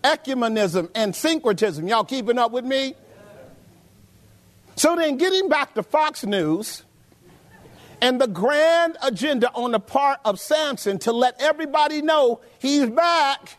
ecumenism 0.02 0.88
and 0.94 1.14
syncretism. 1.14 1.86
Y'all 1.86 2.04
keeping 2.04 2.38
up 2.38 2.52
with 2.52 2.64
me? 2.64 2.94
So 4.76 4.96
then, 4.96 5.18
getting 5.18 5.50
back 5.50 5.74
to 5.74 5.82
Fox 5.82 6.24
News 6.24 6.84
and 8.00 8.20
the 8.20 8.26
grand 8.26 8.96
agenda 9.02 9.50
on 9.54 9.72
the 9.72 9.80
part 9.80 10.20
of 10.24 10.40
Samson 10.40 10.98
to 11.00 11.12
let 11.12 11.40
everybody 11.40 12.02
know 12.02 12.40
he's 12.58 12.88
back, 12.88 13.56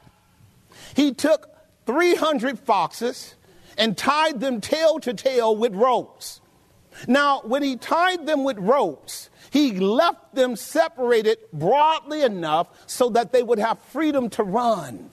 he 0.95 1.13
took 1.13 1.49
300 1.85 2.59
foxes 2.59 3.35
and 3.77 3.97
tied 3.97 4.39
them 4.39 4.61
tail 4.61 4.99
to 4.99 5.13
tail 5.13 5.55
with 5.55 5.73
ropes. 5.73 6.41
Now, 7.07 7.41
when 7.41 7.63
he 7.63 7.77
tied 7.77 8.25
them 8.25 8.43
with 8.43 8.57
ropes, 8.57 9.29
he 9.49 9.79
left 9.79 10.35
them 10.35 10.55
separated 10.55 11.37
broadly 11.51 12.21
enough 12.21 12.67
so 12.87 13.09
that 13.09 13.31
they 13.31 13.43
would 13.43 13.59
have 13.59 13.79
freedom 13.79 14.29
to 14.31 14.43
run. 14.43 15.09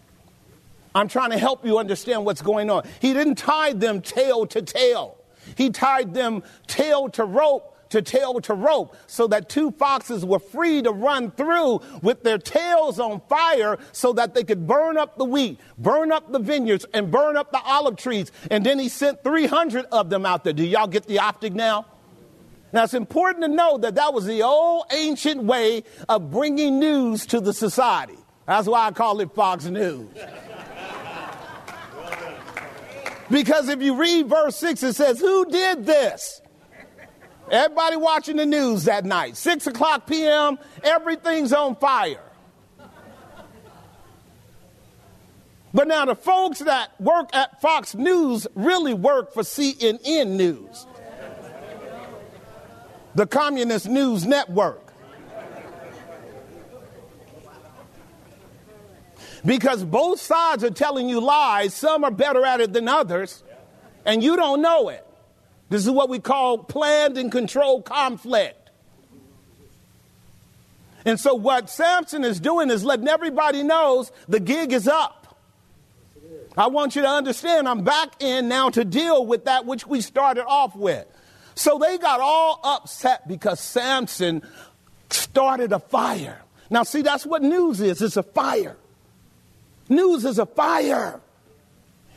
I'm 0.94 1.08
trying 1.08 1.30
to 1.30 1.38
help 1.38 1.64
you 1.64 1.78
understand 1.78 2.24
what's 2.24 2.42
going 2.42 2.70
on. 2.70 2.86
He 3.00 3.12
didn't 3.12 3.36
tie 3.36 3.72
them 3.72 4.00
tail 4.00 4.46
to 4.46 4.62
tail. 4.62 5.16
He 5.56 5.70
tied 5.70 6.14
them 6.14 6.42
tail 6.66 7.08
to 7.10 7.24
rope 7.24 7.77
to 7.90 8.02
tail 8.02 8.40
to 8.40 8.54
rope 8.54 8.96
so 9.06 9.26
that 9.28 9.48
two 9.48 9.70
foxes 9.72 10.24
were 10.24 10.38
free 10.38 10.82
to 10.82 10.90
run 10.90 11.30
through 11.30 11.80
with 12.02 12.22
their 12.22 12.38
tails 12.38 13.00
on 13.00 13.20
fire 13.28 13.78
so 13.92 14.12
that 14.12 14.34
they 14.34 14.44
could 14.44 14.66
burn 14.66 14.96
up 14.96 15.16
the 15.18 15.24
wheat, 15.24 15.58
burn 15.76 16.12
up 16.12 16.30
the 16.32 16.38
vineyards, 16.38 16.86
and 16.92 17.10
burn 17.10 17.36
up 17.36 17.52
the 17.52 17.60
olive 17.64 17.96
trees. 17.96 18.30
And 18.50 18.64
then 18.64 18.78
he 18.78 18.88
sent 18.88 19.22
300 19.22 19.86
of 19.86 20.10
them 20.10 20.26
out 20.26 20.44
there. 20.44 20.52
Do 20.52 20.64
y'all 20.64 20.86
get 20.86 21.06
the 21.06 21.20
optic 21.20 21.54
now? 21.54 21.86
Now, 22.72 22.84
it's 22.84 22.94
important 22.94 23.44
to 23.44 23.48
know 23.48 23.78
that 23.78 23.94
that 23.94 24.12
was 24.12 24.26
the 24.26 24.42
old 24.42 24.84
ancient 24.92 25.42
way 25.44 25.84
of 26.08 26.30
bringing 26.30 26.78
news 26.78 27.24
to 27.26 27.40
the 27.40 27.54
society. 27.54 28.18
That's 28.46 28.68
why 28.68 28.86
I 28.86 28.90
call 28.90 29.20
it 29.20 29.34
Fox 29.34 29.64
News. 29.64 30.08
Because 33.30 33.68
if 33.68 33.82
you 33.82 33.94
read 33.94 34.28
verse 34.28 34.56
6, 34.56 34.82
it 34.82 34.96
says, 34.96 35.20
Who 35.20 35.44
did 35.50 35.84
this? 35.84 36.40
Everybody 37.50 37.96
watching 37.96 38.36
the 38.36 38.46
news 38.46 38.84
that 38.84 39.04
night, 39.04 39.36
6 39.36 39.66
o'clock 39.66 40.06
p.m., 40.06 40.58
everything's 40.82 41.52
on 41.52 41.76
fire. 41.76 42.22
But 45.72 45.86
now 45.86 46.04
the 46.06 46.14
folks 46.14 46.60
that 46.60 46.98
work 47.00 47.34
at 47.34 47.60
Fox 47.60 47.94
News 47.94 48.46
really 48.54 48.94
work 48.94 49.32
for 49.32 49.42
CNN 49.42 50.28
News, 50.28 50.86
the 53.14 53.26
Communist 53.26 53.88
News 53.88 54.26
Network. 54.26 54.84
Because 59.44 59.84
both 59.84 60.20
sides 60.20 60.64
are 60.64 60.70
telling 60.70 61.08
you 61.08 61.20
lies, 61.20 61.72
some 61.72 62.02
are 62.02 62.10
better 62.10 62.44
at 62.44 62.60
it 62.60 62.72
than 62.72 62.88
others, 62.88 63.42
and 64.04 64.22
you 64.22 64.36
don't 64.36 64.60
know 64.60 64.88
it. 64.88 65.07
This 65.68 65.84
is 65.84 65.90
what 65.90 66.08
we 66.08 66.18
call 66.18 66.58
planned 66.58 67.18
and 67.18 67.30
controlled 67.30 67.84
conflict. 67.84 68.70
And 71.04 71.18
so 71.18 71.34
what 71.34 71.70
Samson 71.70 72.24
is 72.24 72.40
doing 72.40 72.70
is 72.70 72.84
letting 72.84 73.08
everybody 73.08 73.62
knows 73.62 74.12
the 74.28 74.40
gig 74.40 74.72
is 74.72 74.88
up. 74.88 75.38
I 76.56 76.66
want 76.66 76.96
you 76.96 77.02
to 77.02 77.08
understand 77.08 77.68
I'm 77.68 77.82
back 77.82 78.20
in 78.20 78.48
now 78.48 78.70
to 78.70 78.84
deal 78.84 79.24
with 79.24 79.44
that 79.44 79.64
which 79.64 79.86
we 79.86 80.00
started 80.00 80.44
off 80.44 80.74
with. 80.74 81.06
So 81.54 81.78
they 81.78 81.98
got 81.98 82.20
all 82.20 82.60
upset 82.64 83.28
because 83.28 83.60
Samson 83.60 84.42
started 85.10 85.72
a 85.72 85.78
fire. 85.78 86.42
Now 86.70 86.82
see 86.82 87.02
that's 87.02 87.24
what 87.24 87.42
news 87.42 87.80
is. 87.80 88.02
It's 88.02 88.16
a 88.16 88.22
fire. 88.22 88.76
News 89.88 90.24
is 90.24 90.38
a 90.38 90.46
fire. 90.46 91.20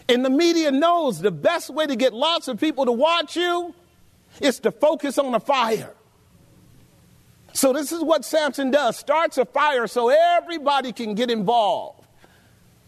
And 0.10 0.26
the 0.26 0.30
media 0.30 0.72
knows 0.72 1.20
the 1.20 1.32
best 1.32 1.70
way 1.70 1.88
to 1.88 1.96
get 1.96 2.14
lots 2.14 2.48
of 2.48 2.60
people 2.60 2.86
to 2.86 2.92
watch 2.92 3.36
you 3.36 3.74
is 4.40 4.60
to 4.62 4.72
focus 4.72 5.18
on 5.18 5.34
a 5.34 5.40
fire. 5.40 5.94
So, 7.54 7.74
this 7.74 7.92
is 7.92 8.02
what 8.02 8.24
Samson 8.24 8.72
does 8.72 8.98
starts 8.98 9.38
a 9.38 9.46
fire 9.46 9.86
so 9.88 10.10
everybody 10.10 10.94
can 10.94 11.16
get 11.16 11.30
involved. 11.30 12.06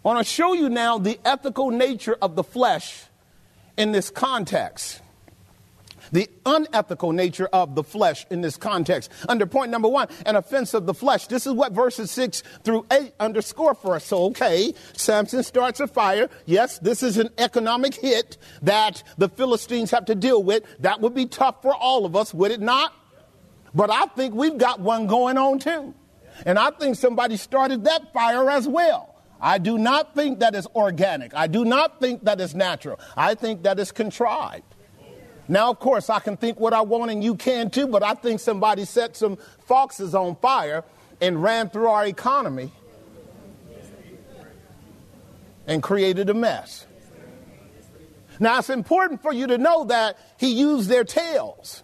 I 0.04 0.08
want 0.08 0.26
to 0.26 0.32
show 0.34 0.54
you 0.54 0.70
now 0.70 0.98
the 0.98 1.20
ethical 1.26 1.70
nature 1.70 2.18
of 2.22 2.36
the 2.36 2.44
flesh 2.44 3.04
in 3.78 3.92
this 3.92 4.10
context 4.10 5.02
the 6.14 6.30
unethical 6.46 7.12
nature 7.12 7.50
of 7.52 7.76
the 7.76 7.84
flesh 7.84 8.26
in 8.30 8.40
this 8.40 8.56
context. 8.56 9.12
Under 9.28 9.46
point 9.46 9.72
number 9.72 9.90
one, 9.90 10.08
an 10.26 10.38
offense 10.38 10.74
of 10.74 10.86
the 10.86 10.94
flesh. 10.94 11.28
This 11.28 11.46
is 11.46 11.54
what 11.54 11.74
verses 11.74 12.10
six 12.10 12.44
through 12.64 12.86
eight 12.92 13.14
underscore 13.20 13.76
for 13.76 13.96
us. 13.96 14.06
So, 14.06 14.26
okay, 14.28 14.74
Samson 14.94 15.44
starts 15.44 15.82
a 15.82 15.88
fire. 15.88 16.30
Yes, 16.46 16.80
this 16.80 17.04
is 17.04 17.18
an 17.18 17.30
economic 17.38 17.96
hit 17.96 18.38
that 18.62 19.04
the 19.18 19.28
Philistines 19.28 19.92
have 19.92 20.06
to 20.06 20.16
deal 20.16 20.42
with. 20.42 20.64
That 20.80 21.02
would 21.02 21.14
be 21.14 21.26
tough 21.26 21.62
for 21.62 21.76
all 21.76 22.06
of 22.06 22.16
us, 22.16 22.34
would 22.34 22.52
it 22.52 22.62
not? 22.62 22.94
But 23.74 23.90
I 23.90 24.06
think 24.06 24.36
we've 24.36 24.58
got 24.58 24.80
one 24.80 25.08
going 25.08 25.38
on 25.38 25.60
too. 25.60 25.96
And 26.46 26.60
I 26.60 26.70
think 26.72 26.96
somebody 26.96 27.38
started 27.38 27.86
that 27.86 28.14
fire 28.14 28.50
as 28.50 28.68
well. 28.68 29.16
I 29.42 29.58
do 29.58 29.78
not 29.78 30.16
think 30.16 30.40
that 30.40 30.56
is 30.56 30.68
organic. 30.76 31.34
I 31.34 31.48
do 31.48 31.66
not 31.66 32.00
think 32.00 32.24
that 32.24 32.40
is 32.40 32.56
natural. 32.56 33.00
I 33.18 33.36
think 33.36 33.64
that 33.64 33.80
is 33.80 33.92
contrived. 33.92 34.73
Now, 35.48 35.70
of 35.72 35.80
course, 35.80 36.10
I 36.10 36.20
can 36.20 36.38
think 36.38 36.60
what 36.60 36.74
I 36.74 36.82
want 36.82 37.12
and 37.12 37.24
you 37.24 37.36
can 37.36 37.70
too, 37.70 37.88
but 37.88 38.04
I 38.04 38.14
think 38.14 38.40
somebody 38.40 38.86
set 38.86 39.16
some 39.16 39.38
foxes 39.66 40.16
on 40.16 40.36
fire 40.38 40.84
and 41.20 41.42
ran 41.42 41.70
through 41.70 41.88
our 41.88 42.06
economy 42.06 42.72
and 45.68 45.82
created 45.82 46.30
a 46.30 46.34
mess. 46.34 46.86
Now, 48.40 48.60
it's 48.60 48.70
important 48.70 49.22
for 49.22 49.32
you 49.32 49.48
to 49.48 49.58
know 49.58 49.86
that 49.86 50.18
he 50.38 50.54
used 50.54 50.90
their 50.90 51.04
tails. 51.04 51.84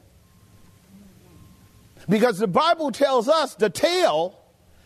Because 2.07 2.39
the 2.39 2.47
Bible 2.47 2.91
tells 2.91 3.29
us 3.29 3.55
the 3.55 3.69
tail 3.69 4.37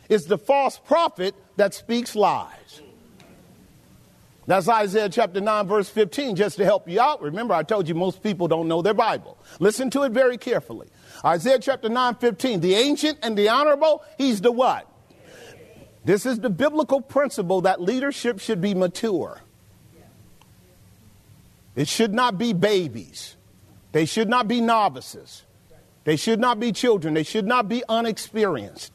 is 0.09 0.25
the 0.25 0.37
false 0.37 0.77
prophet 0.77 1.33
that 1.55 1.73
speaks 1.73 2.15
lies. 2.15 2.82
That's 4.45 4.67
Isaiah 4.67 5.09
chapter 5.09 5.39
9, 5.39 5.67
verse 5.67 5.89
15, 5.89 6.35
just 6.35 6.57
to 6.57 6.65
help 6.65 6.89
you 6.89 6.99
out. 6.99 7.21
Remember, 7.21 7.53
I 7.53 7.63
told 7.63 7.87
you 7.87 7.95
most 7.95 8.21
people 8.21 8.47
don't 8.47 8.67
know 8.67 8.81
their 8.81 8.93
Bible. 8.93 9.37
Listen 9.59 9.89
to 9.91 10.03
it 10.03 10.11
very 10.11 10.37
carefully. 10.37 10.89
Isaiah 11.23 11.59
chapter 11.59 11.87
9, 11.87 12.15
15, 12.15 12.59
the 12.59 12.75
ancient 12.75 13.19
and 13.21 13.37
the 13.37 13.47
honorable, 13.49 14.03
he's 14.17 14.41
the 14.41 14.51
what? 14.51 14.89
This 16.03 16.25
is 16.25 16.39
the 16.39 16.49
biblical 16.49 16.99
principle 16.99 17.61
that 17.61 17.81
leadership 17.81 18.39
should 18.39 18.59
be 18.59 18.73
mature. 18.73 19.39
It 21.75 21.87
should 21.87 22.13
not 22.13 22.37
be 22.37 22.51
babies. 22.53 23.37
They 23.93 24.05
should 24.05 24.27
not 24.27 24.47
be 24.47 24.59
novices. 24.59 25.43
They 26.03 26.17
should 26.17 26.39
not 26.39 26.59
be 26.59 26.71
children. 26.73 27.13
They 27.13 27.23
should 27.23 27.47
not 27.47 27.69
be 27.69 27.83
unexperienced. 27.87 28.91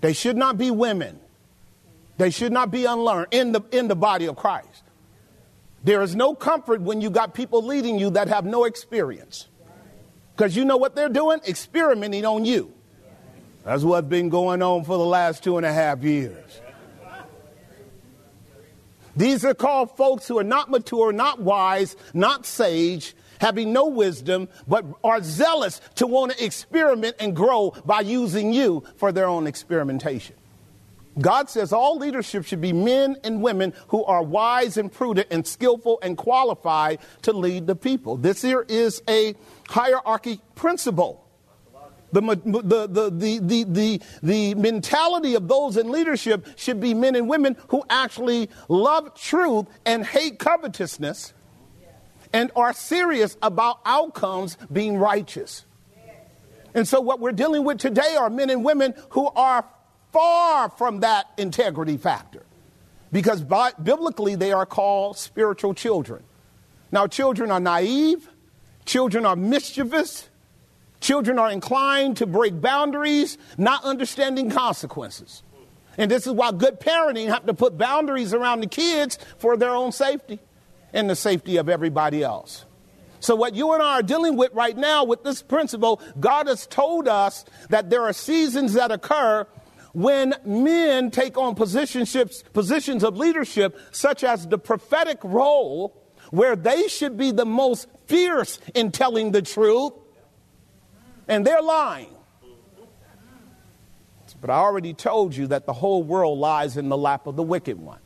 They 0.00 0.12
should 0.12 0.36
not 0.36 0.58
be 0.58 0.70
women. 0.70 1.20
They 2.22 2.30
should 2.30 2.52
not 2.52 2.70
be 2.70 2.84
unlearned 2.84 3.26
in 3.32 3.50
the, 3.50 3.62
in 3.72 3.88
the 3.88 3.96
body 3.96 4.26
of 4.26 4.36
Christ. 4.36 4.84
There 5.82 6.02
is 6.02 6.14
no 6.14 6.36
comfort 6.36 6.80
when 6.80 7.00
you 7.00 7.10
got 7.10 7.34
people 7.34 7.64
leading 7.64 7.98
you 7.98 8.10
that 8.10 8.28
have 8.28 8.44
no 8.44 8.62
experience. 8.62 9.48
Because 10.36 10.54
you 10.54 10.64
know 10.64 10.76
what 10.76 10.94
they're 10.94 11.08
doing? 11.08 11.40
Experimenting 11.48 12.24
on 12.24 12.44
you. 12.44 12.72
That's 13.64 13.82
what's 13.82 14.06
been 14.06 14.28
going 14.28 14.62
on 14.62 14.84
for 14.84 14.96
the 14.98 15.04
last 15.04 15.42
two 15.42 15.56
and 15.56 15.66
a 15.66 15.72
half 15.72 16.04
years. 16.04 16.60
These 19.16 19.44
are 19.44 19.52
called 19.52 19.96
folks 19.96 20.28
who 20.28 20.38
are 20.38 20.44
not 20.44 20.70
mature, 20.70 21.10
not 21.10 21.40
wise, 21.40 21.96
not 22.14 22.46
sage, 22.46 23.16
having 23.40 23.72
no 23.72 23.88
wisdom, 23.88 24.48
but 24.68 24.84
are 25.02 25.20
zealous 25.24 25.80
to 25.96 26.06
want 26.06 26.30
to 26.30 26.44
experiment 26.44 27.16
and 27.18 27.34
grow 27.34 27.74
by 27.84 28.02
using 28.02 28.52
you 28.52 28.84
for 28.94 29.10
their 29.10 29.26
own 29.26 29.48
experimentation. 29.48 30.36
God 31.20 31.50
says 31.50 31.72
all 31.72 31.98
leadership 31.98 32.46
should 32.46 32.60
be 32.60 32.72
men 32.72 33.16
and 33.22 33.42
women 33.42 33.74
who 33.88 34.04
are 34.04 34.22
wise 34.22 34.76
and 34.76 34.90
prudent 34.90 35.28
and 35.30 35.46
skillful 35.46 35.98
and 36.02 36.16
qualified 36.16 37.00
to 37.22 37.32
lead 37.32 37.66
the 37.66 37.76
people. 37.76 38.16
This 38.16 38.40
here 38.40 38.64
is 38.68 39.02
a 39.08 39.34
hierarchy 39.68 40.40
principle. 40.54 41.18
The, 42.12 42.20
the, 42.20 42.62
the, 42.62 43.10
the, 43.10 43.38
the, 43.40 43.64
the, 43.64 44.02
the 44.22 44.54
mentality 44.54 45.34
of 45.34 45.48
those 45.48 45.78
in 45.78 45.90
leadership 45.90 46.46
should 46.56 46.78
be 46.78 46.92
men 46.92 47.14
and 47.14 47.28
women 47.28 47.56
who 47.68 47.82
actually 47.88 48.50
love 48.68 49.14
truth 49.18 49.66
and 49.86 50.04
hate 50.04 50.38
covetousness 50.38 51.32
and 52.34 52.50
are 52.54 52.72
serious 52.72 53.36
about 53.42 53.80
outcomes 53.84 54.56
being 54.70 54.98
righteous. 54.98 55.64
And 56.74 56.88
so, 56.88 57.00
what 57.00 57.20
we're 57.20 57.32
dealing 57.32 57.64
with 57.64 57.78
today 57.78 58.16
are 58.18 58.30
men 58.30 58.48
and 58.48 58.64
women 58.64 58.94
who 59.10 59.28
are 59.28 59.66
far 60.12 60.68
from 60.70 61.00
that 61.00 61.30
integrity 61.38 61.96
factor 61.96 62.44
because 63.10 63.42
by, 63.42 63.72
biblically 63.82 64.34
they 64.34 64.52
are 64.52 64.66
called 64.66 65.18
spiritual 65.18 65.74
children. 65.74 66.22
Now, 66.90 67.06
children 67.06 67.50
are 67.50 67.60
naive, 67.60 68.28
children 68.84 69.24
are 69.24 69.36
mischievous, 69.36 70.28
children 71.00 71.38
are 71.38 71.50
inclined 71.50 72.18
to 72.18 72.26
break 72.26 72.60
boundaries, 72.60 73.38
not 73.56 73.84
understanding 73.84 74.50
consequences. 74.50 75.42
And 75.98 76.10
this 76.10 76.26
is 76.26 76.32
why 76.32 76.52
good 76.52 76.80
parenting 76.80 77.28
have 77.28 77.46
to 77.46 77.54
put 77.54 77.76
boundaries 77.76 78.32
around 78.32 78.60
the 78.60 78.66
kids 78.66 79.18
for 79.38 79.56
their 79.56 79.74
own 79.74 79.92
safety 79.92 80.40
and 80.92 81.08
the 81.08 81.16
safety 81.16 81.58
of 81.58 81.68
everybody 81.68 82.22
else. 82.22 82.64
So, 83.20 83.36
what 83.36 83.54
you 83.54 83.72
and 83.72 83.82
I 83.82 84.00
are 84.00 84.02
dealing 84.02 84.36
with 84.36 84.52
right 84.52 84.76
now 84.76 85.04
with 85.04 85.22
this 85.22 85.42
principle, 85.42 86.00
God 86.18 86.48
has 86.48 86.66
told 86.66 87.06
us 87.06 87.44
that 87.68 87.88
there 87.88 88.02
are 88.02 88.12
seasons 88.12 88.72
that 88.72 88.90
occur 88.90 89.46
when 89.92 90.34
men 90.44 91.10
take 91.10 91.36
on 91.36 91.54
positions, 91.54 92.42
positions 92.52 93.04
of 93.04 93.16
leadership, 93.16 93.78
such 93.90 94.24
as 94.24 94.46
the 94.46 94.58
prophetic 94.58 95.18
role, 95.22 95.96
where 96.30 96.56
they 96.56 96.88
should 96.88 97.16
be 97.16 97.30
the 97.30 97.44
most 97.44 97.88
fierce 98.06 98.58
in 98.74 98.90
telling 98.90 99.32
the 99.32 99.42
truth, 99.42 99.92
and 101.28 101.46
they're 101.46 101.62
lying. 101.62 102.08
But 104.40 104.50
I 104.50 104.56
already 104.56 104.92
told 104.92 105.36
you 105.36 105.46
that 105.48 105.66
the 105.66 105.72
whole 105.72 106.02
world 106.02 106.38
lies 106.38 106.76
in 106.76 106.88
the 106.88 106.96
lap 106.96 107.28
of 107.28 107.36
the 107.36 107.44
wicked 107.44 107.78
one. 107.78 108.00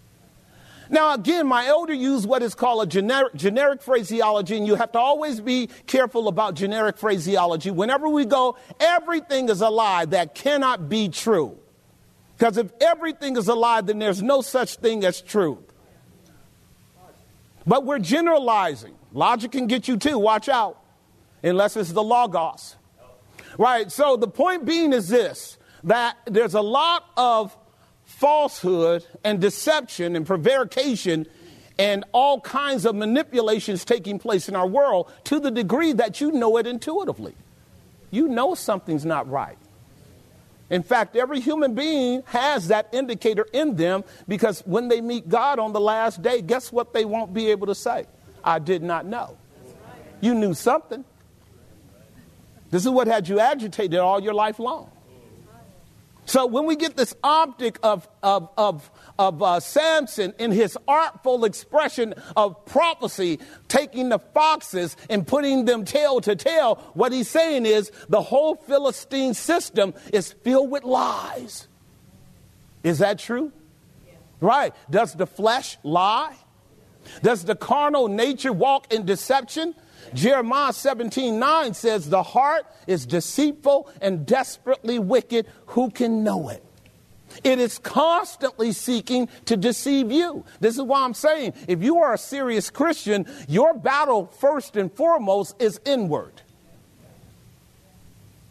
Now, 0.91 1.15
again, 1.15 1.47
my 1.47 1.67
elder 1.67 1.95
used 1.95 2.29
what 2.29 2.43
is 2.43 2.55
called 2.55 2.83
a 2.83 2.87
generic, 2.87 3.35
generic 3.35 3.81
phraseology, 3.81 4.57
and 4.57 4.67
you 4.67 4.75
have 4.75 4.93
to 4.93 4.99
always 4.99 5.41
be 5.41 5.69
careful 5.87 6.29
about 6.29 6.55
generic 6.55 6.99
phraseology. 6.99 7.71
Whenever 7.71 8.09
we 8.09 8.27
go, 8.27 8.57
everything 8.79 9.49
is 9.49 9.63
a 9.63 9.71
lie 9.71 10.05
that 10.05 10.35
cannot 10.35 10.89
be 10.89 11.09
true. 11.09 11.59
Because 12.37 12.59
if 12.59 12.71
everything 12.81 13.37
is 13.37 13.49
a 13.49 13.55
lie, 13.55 13.81
then 13.81 13.99
there's 13.99 14.23
no 14.23 14.43
such 14.43 14.77
thing 14.77 15.05
as 15.05 15.23
truth. 15.23 15.59
But 17.67 17.85
we're 17.85 17.99
generalizing. 17.99 18.95
Logic 19.13 19.51
can 19.51 19.67
get 19.67 19.89
you 19.89 19.97
too, 19.97 20.19
watch 20.19 20.49
out, 20.49 20.79
unless 21.43 21.77
it's 21.77 21.93
the 21.93 22.03
Logos. 22.03 22.77
Right, 23.59 23.91
so 23.91 24.17
the 24.17 24.29
point 24.29 24.67
being 24.67 24.93
is 24.93 25.09
this 25.09 25.57
that 25.85 26.17
there's 26.27 26.55
a 26.55 26.61
lot 26.61 27.05
of 27.17 27.57
falsehood 28.05 29.05
and 29.25 29.41
deception 29.41 30.17
and 30.17 30.27
prevarication 30.27 31.27
and 31.79 32.05
all 32.13 32.41
kinds 32.41 32.85
of 32.85 32.95
manipulations 32.95 33.85
taking 33.85 34.19
place 34.19 34.49
in 34.49 34.57
our 34.57 34.67
world 34.67 35.11
to 35.25 35.39
the 35.39 35.51
degree 35.51 35.93
that 35.93 36.21
you 36.21 36.33
know 36.33 36.57
it 36.57 36.67
intuitively. 36.67 37.35
You 38.11 38.29
know 38.29 38.55
something's 38.55 39.05
not 39.05 39.29
right. 39.31 39.59
In 40.69 40.83
fact, 40.83 41.15
every 41.15 41.41
human 41.41 41.75
being 41.75 42.23
has 42.27 42.69
that 42.69 42.89
indicator 42.93 43.47
in 43.53 43.77
them 43.77 44.03
because 44.27 44.61
when 44.67 44.89
they 44.89 45.01
meet 45.01 45.29
God 45.29 45.59
on 45.59 45.73
the 45.73 45.81
last 45.81 46.23
day, 46.23 46.43
guess 46.43 46.73
what 46.73 46.93
they 46.93 47.05
won't 47.05 47.33
be 47.33 47.51
able 47.51 47.69
to 47.69 47.75
say? 47.75 48.07
I 48.43 48.59
did 48.59 48.83
not 48.83 49.07
know. 49.07 49.37
You 50.21 50.35
knew 50.35 50.55
something. 50.55 51.05
This 52.71 52.85
is 52.85 52.91
what 52.91 53.07
had 53.07 53.29
you 53.29 53.39
agitated 53.39 53.99
all 53.99 54.21
your 54.21 54.35
life 54.35 54.59
long. 54.59 54.91
So 56.27 56.47
when 56.47 56.67
we 56.67 56.75
get 56.75 56.97
this 56.97 57.15
optic 57.23 57.79
of, 57.85 58.09
of, 58.23 58.51
of, 58.59 58.91
of 59.17 59.43
uh, 59.43 59.61
Samson 59.61 60.35
in 60.39 60.51
his 60.51 60.77
artful 60.87 61.45
expression 61.45 62.15
of 62.37 62.67
prophecy, 62.67 63.39
taking 63.69 64.09
the 64.09 64.19
foxes 64.19 64.97
and 65.09 65.25
putting 65.25 65.65
them 65.65 65.85
tail 65.85 66.21
to 66.21 66.35
tail, 66.35 66.77
what 66.95 67.13
he's 67.13 67.31
saying 67.31 67.65
is 67.65 67.93
the 68.09 68.21
whole 68.21 68.57
Philistine 68.57 69.35
system 69.35 69.95
is 70.13 70.33
filled 70.33 70.71
with 70.71 70.83
lies. 70.83 71.69
Is 72.83 72.99
that 72.99 73.21
true? 73.21 73.53
Right. 74.41 74.75
Does 74.91 75.15
the 75.15 75.27
flesh 75.27 75.79
lie? 75.85 76.37
Does 77.23 77.45
the 77.45 77.55
carnal 77.55 78.09
nature 78.09 78.53
walk 78.53 78.93
in 78.93 79.07
deception? 79.07 79.77
Jeremiah 80.15 80.73
17 80.73 81.39
9 81.39 81.75
says, 81.75 82.09
The 82.09 82.23
heart 82.23 82.67
is 82.87 83.07
deceitful 83.07 83.91
and 84.01 84.27
desperately 84.27 84.99
wicked. 84.99 85.47
Who 85.67 85.91
can 85.91 86.25
know 86.25 86.49
it? 86.49 86.63
It 87.45 87.59
is 87.59 87.79
constantly 87.79 88.73
seeking 88.73 89.29
to 89.47 89.57
deceive 89.57 90.11
you. 90.11 90.45
This 90.61 90.77
is 90.77 90.83
why 90.83 91.03
I'm 91.03 91.15
saying 91.15 91.55
if 91.69 91.83
you 91.83 91.99
are 91.99 92.15
a 92.15 92.19
serious 92.19 92.71
Christian, 92.71 93.27
your 93.49 93.75
battle, 93.75 94.27
first 94.27 94.77
and 94.77 94.93
foremost, 94.93 95.61
is 95.61 95.81
inward. 95.85 96.43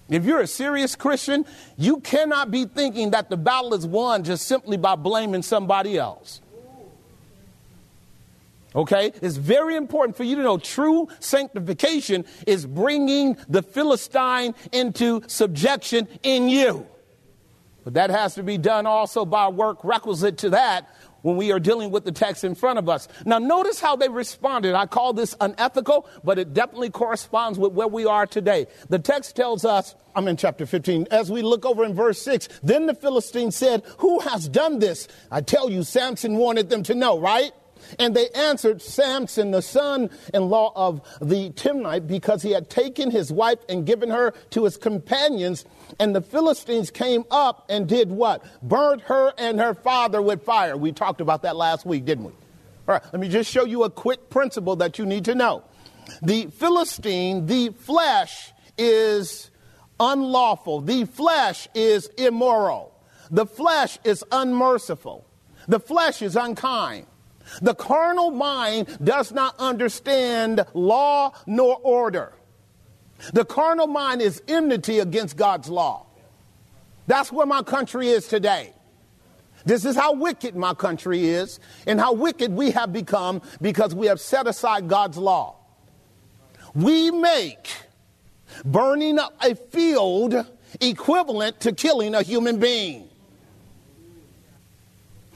If 0.07 0.23
you're 0.23 0.41
a 0.41 0.47
serious 0.47 0.95
Christian, 0.95 1.45
you 1.77 1.99
cannot 1.99 2.51
be 2.51 2.65
thinking 2.65 3.11
that 3.11 3.29
the 3.29 3.37
battle 3.37 3.73
is 3.73 3.87
won 3.87 4.23
just 4.23 4.45
simply 4.45 4.77
by 4.77 4.95
blaming 4.95 5.41
somebody 5.41 5.97
else. 5.97 6.41
Okay? 8.75 9.11
It's 9.21 9.37
very 9.37 9.75
important 9.75 10.17
for 10.17 10.23
you 10.23 10.35
to 10.35 10.43
know 10.43 10.57
true 10.57 11.07
sanctification 11.19 12.25
is 12.45 12.65
bringing 12.65 13.37
the 13.47 13.63
Philistine 13.63 14.53
into 14.71 15.21
subjection 15.27 16.07
in 16.23 16.49
you. 16.49 16.85
But 17.83 17.93
that 17.93 18.09
has 18.09 18.35
to 18.35 18.43
be 18.43 18.57
done 18.57 18.87
also 18.87 19.25
by 19.25 19.47
work 19.47 19.83
requisite 19.83 20.39
to 20.39 20.49
that 20.49 20.89
when 21.21 21.37
we 21.37 21.51
are 21.51 21.59
dealing 21.59 21.91
with 21.91 22.03
the 22.03 22.11
text 22.11 22.43
in 22.43 22.53
front 22.53 22.77
of 22.77 22.89
us. 22.89 23.07
Now, 23.25 23.39
notice 23.39 23.79
how 23.79 23.95
they 23.95 24.09
responded. 24.09 24.75
I 24.75 24.85
call 24.85 25.13
this 25.13 25.35
unethical, 25.39 26.07
but 26.23 26.37
it 26.37 26.53
definitely 26.53 26.89
corresponds 26.89 27.57
with 27.57 27.73
where 27.73 27.87
we 27.87 28.05
are 28.05 28.27
today. 28.27 28.67
The 28.89 28.99
text 28.99 29.35
tells 29.35 29.65
us, 29.65 29.95
I'm 30.15 30.27
in 30.27 30.37
chapter 30.37 30.65
15, 30.65 31.07
as 31.11 31.31
we 31.31 31.41
look 31.41 31.65
over 31.65 31.83
in 31.83 31.93
verse 31.93 32.21
6, 32.21 32.47
then 32.61 32.85
the 32.85 32.93
Philistine 32.93 33.51
said, 33.51 33.83
Who 33.99 34.19
has 34.19 34.47
done 34.47 34.79
this? 34.79 35.07
I 35.31 35.41
tell 35.41 35.69
you, 35.69 35.83
Samson 35.83 36.37
wanted 36.37 36.69
them 36.69 36.83
to 36.83 36.95
know, 36.95 37.19
right? 37.19 37.51
And 37.99 38.15
they 38.15 38.29
answered 38.29 38.81
Samson, 38.81 39.51
the 39.51 39.61
son 39.61 40.09
in 40.33 40.49
law 40.49 40.71
of 40.75 41.01
the 41.21 41.51
Timnite, 41.51 42.07
because 42.07 42.41
he 42.41 42.51
had 42.51 42.69
taken 42.69 43.11
his 43.11 43.31
wife 43.31 43.59
and 43.69 43.85
given 43.85 44.09
her 44.09 44.31
to 44.51 44.63
his 44.63 44.77
companions. 44.77 45.65
And 45.99 46.15
the 46.15 46.21
Philistines 46.21 46.91
came 46.91 47.25
up 47.31 47.65
and 47.69 47.87
did 47.87 48.09
what? 48.09 48.43
Burnt 48.61 49.01
her 49.03 49.33
and 49.37 49.59
her 49.59 49.73
father 49.73 50.21
with 50.21 50.43
fire. 50.43 50.77
We 50.77 50.91
talked 50.91 51.21
about 51.21 51.43
that 51.43 51.55
last 51.55 51.85
week, 51.85 52.05
didn't 52.05 52.25
we? 52.25 52.33
All 52.87 52.93
right, 52.93 53.03
let 53.11 53.19
me 53.19 53.29
just 53.29 53.49
show 53.49 53.65
you 53.65 53.83
a 53.83 53.89
quick 53.89 54.29
principle 54.29 54.75
that 54.77 54.99
you 54.99 55.05
need 55.05 55.25
to 55.25 55.35
know. 55.35 55.63
The 56.21 56.47
Philistine, 56.47 57.47
the 57.47 57.69
flesh 57.69 58.53
is 58.77 59.49
unlawful, 59.99 60.81
the 60.81 61.05
flesh 61.05 61.67
is 61.73 62.07
immoral, 62.17 62.93
the 63.31 63.45
flesh 63.45 63.97
is 64.03 64.23
unmerciful, 64.31 65.25
the 65.67 65.79
flesh 65.79 66.21
is 66.21 66.35
unkind. 66.35 67.07
The 67.61 67.75
carnal 67.75 68.31
mind 68.31 68.97
does 69.03 69.31
not 69.31 69.55
understand 69.59 70.65
law 70.73 71.33
nor 71.45 71.77
order. 71.83 72.33
The 73.33 73.45
carnal 73.45 73.87
mind 73.87 74.21
is 74.21 74.41
enmity 74.47 74.99
against 74.99 75.37
God's 75.37 75.69
law. 75.69 76.05
That's 77.07 77.31
where 77.31 77.45
my 77.45 77.61
country 77.61 78.09
is 78.09 78.27
today. 78.27 78.73
This 79.65 79.83
is 79.83 79.95
how 79.95 80.13
wicked 80.13 80.55
my 80.55 80.73
country 80.73 81.25
is 81.25 81.59
and 81.87 81.99
how 81.99 82.13
wicked 82.13 82.51
we 82.51 82.71
have 82.71 82.93
become 82.93 83.41
because 83.61 83.95
we 83.95 84.07
have 84.07 84.19
set 84.19 84.47
aside 84.47 84.87
God's 84.87 85.17
law. 85.17 85.55
We 86.75 87.09
make 87.09 87.71
burning 88.63 89.17
up 89.17 89.33
a 89.41 89.55
field 89.55 90.35
equivalent 90.81 91.61
to 91.61 91.71
killing 91.71 92.13
a 92.13 92.21
human 92.21 92.59
being. 92.59 93.09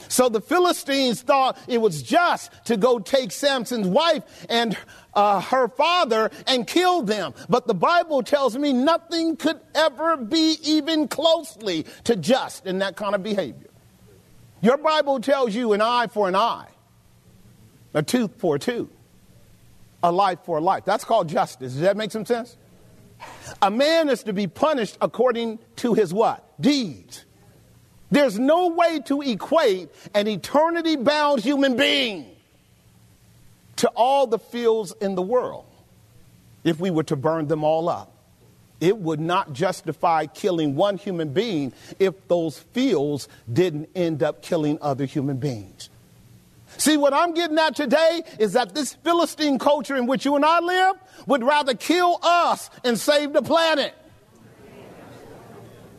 So 0.10 0.28
the 0.28 0.42
Philistines 0.42 1.22
thought 1.22 1.58
it 1.68 1.80
was 1.80 2.02
just 2.02 2.52
to 2.66 2.78
go 2.78 3.00
take 3.00 3.32
Samson's 3.32 3.88
wife 3.88 4.24
and 4.50 4.76
uh, 5.14 5.40
her 5.40 5.70
father 5.70 6.32
and 6.48 6.66
kill 6.68 7.04
them. 7.04 7.34
But 7.48 7.68
the 7.68 7.76
Bible 7.76 8.24
tells 8.24 8.58
me 8.58 8.74
nothing 8.74 9.38
could 9.38 9.60
ever 9.76 10.18
be 10.18 10.58
even 10.64 11.08
closely 11.08 11.86
to 12.06 12.16
just 12.16 12.66
in 12.66 12.80
that 12.80 12.96
kind 12.96 13.14
of 13.14 13.22
behavior. 13.22 13.70
Your 14.62 14.78
Bible 14.78 15.22
tells 15.22 15.56
you 15.56 15.74
an 15.74 15.82
eye 15.82 16.08
for 16.08 16.28
an 16.28 16.36
eye, 16.36 16.70
a 17.94 18.02
tooth 18.02 18.32
for 18.40 18.56
a 18.56 18.60
tooth, 18.60 18.90
a 20.02 20.12
life 20.12 20.40
for 20.44 20.58
a 20.58 20.62
life. 20.62 20.86
That's 20.86 21.06
called 21.06 21.30
justice. 21.30 21.74
Does 21.74 21.82
that 21.82 21.96
make 21.96 22.12
some 22.12 22.26
sense? 22.26 22.58
A 23.62 23.70
man 23.70 24.10
is 24.10 24.24
to 24.24 24.34
be 24.34 24.48
punished 24.48 24.98
according 25.02 25.60
to 25.78 25.94
his 25.94 26.14
what? 26.14 26.60
Deeds. 26.60 27.26
There's 28.12 28.40
no 28.40 28.68
way 28.68 29.00
to 29.06 29.22
equate 29.22 29.90
an 30.14 30.28
eternity 30.28 30.96
bound 30.96 31.42
human 31.42 31.78
being 31.78 32.26
to 33.78 33.88
all 33.90 34.28
the 34.28 34.40
fields 34.40 34.94
in 35.00 35.16
the 35.16 35.22
world 35.22 35.66
if 36.64 36.80
we 36.80 36.90
were 36.92 37.04
to 37.04 37.16
burn 37.16 37.48
them 37.48 37.64
all 37.64 37.88
up. 37.88 38.12
It 38.82 38.98
would 38.98 39.20
not 39.20 39.54
justify 39.54 40.26
killing 40.26 40.76
one 40.76 40.98
human 40.98 41.34
being 41.34 41.74
if 42.00 42.28
those 42.28 42.60
fields 42.60 43.28
didn't 43.52 43.90
end 43.96 44.24
up 44.24 44.42
killing 44.42 44.78
other 44.82 45.06
human 45.06 45.38
beings. 45.38 45.90
See, 46.78 46.98
what 46.98 47.14
I'm 47.14 47.34
getting 47.34 47.58
at 47.58 47.76
today 47.76 48.22
is 48.38 48.54
that 48.54 48.76
this 48.76 48.94
Philistine 48.94 49.60
culture 49.60 49.96
in 49.96 50.06
which 50.06 50.24
you 50.24 50.36
and 50.36 50.46
I 50.46 50.60
live 50.60 50.96
would 51.26 51.44
rather 51.44 51.74
kill 51.74 52.20
us 52.22 52.70
and 52.84 52.98
save 52.98 53.34
the 53.34 53.42
planet. 53.42 53.94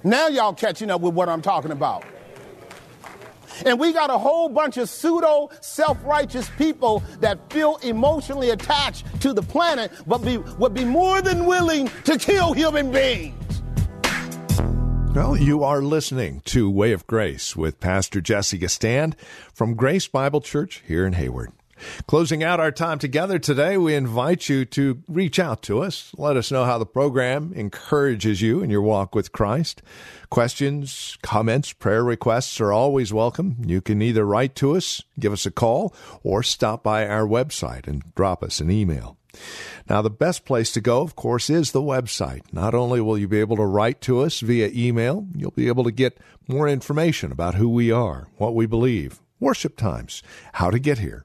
Now 0.03 0.29
y'all 0.29 0.55
catching 0.55 0.91
up 0.91 1.01
with 1.01 1.15
what 1.15 1.29
I'm 1.29 1.43
talking 1.43 1.73
about. 1.73 2.05
And 3.67 3.79
we 3.79 3.93
got 3.93 4.09
a 4.09 4.17
whole 4.17 4.49
bunch 4.49 4.79
of 4.79 4.89
pseudo 4.89 5.51
self 5.61 5.99
righteous 6.05 6.49
people 6.57 7.03
that 7.21 7.53
feel 7.53 7.77
emotionally 7.83 8.51
attached 8.51 9.05
to 9.21 9.35
the 9.35 9.43
planet, 9.43 9.93
but 10.07 10.19
be, 10.19 10.39
would 10.39 10.73
be 10.73 10.85
more 10.85 11.21
than 11.21 11.45
willing 11.45 11.89
to 12.05 12.17
kill 12.17 12.55
human 12.55 12.91
beings. 12.91 13.37
Well, 15.15 15.37
you 15.37 15.65
are 15.65 15.83
listening 15.83 16.41
to 16.47 16.71
Way 16.71 16.93
of 16.93 17.07
Grace 17.07 17.57
with 17.57 17.81
Pastor 17.81 18.21
Jesse 18.21 18.59
Gistand 18.59 19.15
from 19.53 19.75
Grace 19.75 20.07
Bible 20.07 20.41
Church 20.41 20.83
here 20.87 21.05
in 21.05 21.15
Hayward. 21.15 21.53
Closing 22.07 22.43
out 22.43 22.61
our 22.61 22.73
time 22.73 22.99
together 22.99 23.39
today, 23.39 23.77
we 23.77 23.95
invite 23.95 24.49
you 24.49 24.65
to 24.67 25.03
reach 25.09 25.39
out 25.39 25.63
to 25.63 25.83
us. 25.83 26.13
Let 26.17 26.37
us 26.37 26.51
know 26.51 26.65
how 26.65 26.79
the 26.79 26.87
program 26.87 27.53
encourages 27.55 28.43
you 28.43 28.63
in 28.63 28.71
your 28.71 28.83
walk 28.83 29.15
with 29.15 29.33
Christ. 29.33 29.83
Questions, 30.31 31.19
comments, 31.23 31.73
prayer 31.73 32.05
requests 32.05 32.61
are 32.61 32.73
always 32.73 33.13
welcome. 33.13 33.57
You 33.65 33.81
can 33.81 34.03
either 34.03 34.25
write 34.25 34.55
to 34.57 34.77
us, 34.77 35.03
give 35.19 35.33
us 35.33 35.47
a 35.47 35.51
call, 35.51 35.95
or 36.23 36.43
stop 36.43 36.83
by 36.83 37.07
our 37.07 37.27
website 37.27 37.87
and 37.87 38.03
drop 38.15 38.43
us 38.43 38.61
an 38.61 38.71
email. 38.71 39.17
Now, 39.89 40.03
the 40.03 40.11
best 40.11 40.45
place 40.45 40.73
to 40.73 40.81
go, 40.81 41.03
of 41.03 41.17
course, 41.17 41.51
is 41.51 41.73
the 41.73 41.83
website. 41.83 42.43
Not 42.53 42.75
only 42.75 43.01
will 43.01 43.19
you 43.19 43.29
be 43.29 43.41
able 43.41 43.57
to 43.57 43.65
write 43.65 44.01
to 44.03 44.21
us 44.21 44.41
via 44.41 44.71
email, 44.75 45.27
you'll 45.35 45.51
be 45.53 45.69
able 45.69 45.85
to 45.85 45.93
get 45.93 46.19
more 46.49 46.69
information 46.69 47.33
about 47.33 47.55
who 47.55 47.69
we 47.69 47.91
are, 47.91 48.29
what 48.37 48.55
we 48.55 48.67
believe, 48.67 49.21
worship 49.39 49.77
times, 49.77 50.23
how 50.55 50.71
to 50.71 50.79
get 50.79 50.99
here. 50.99 51.25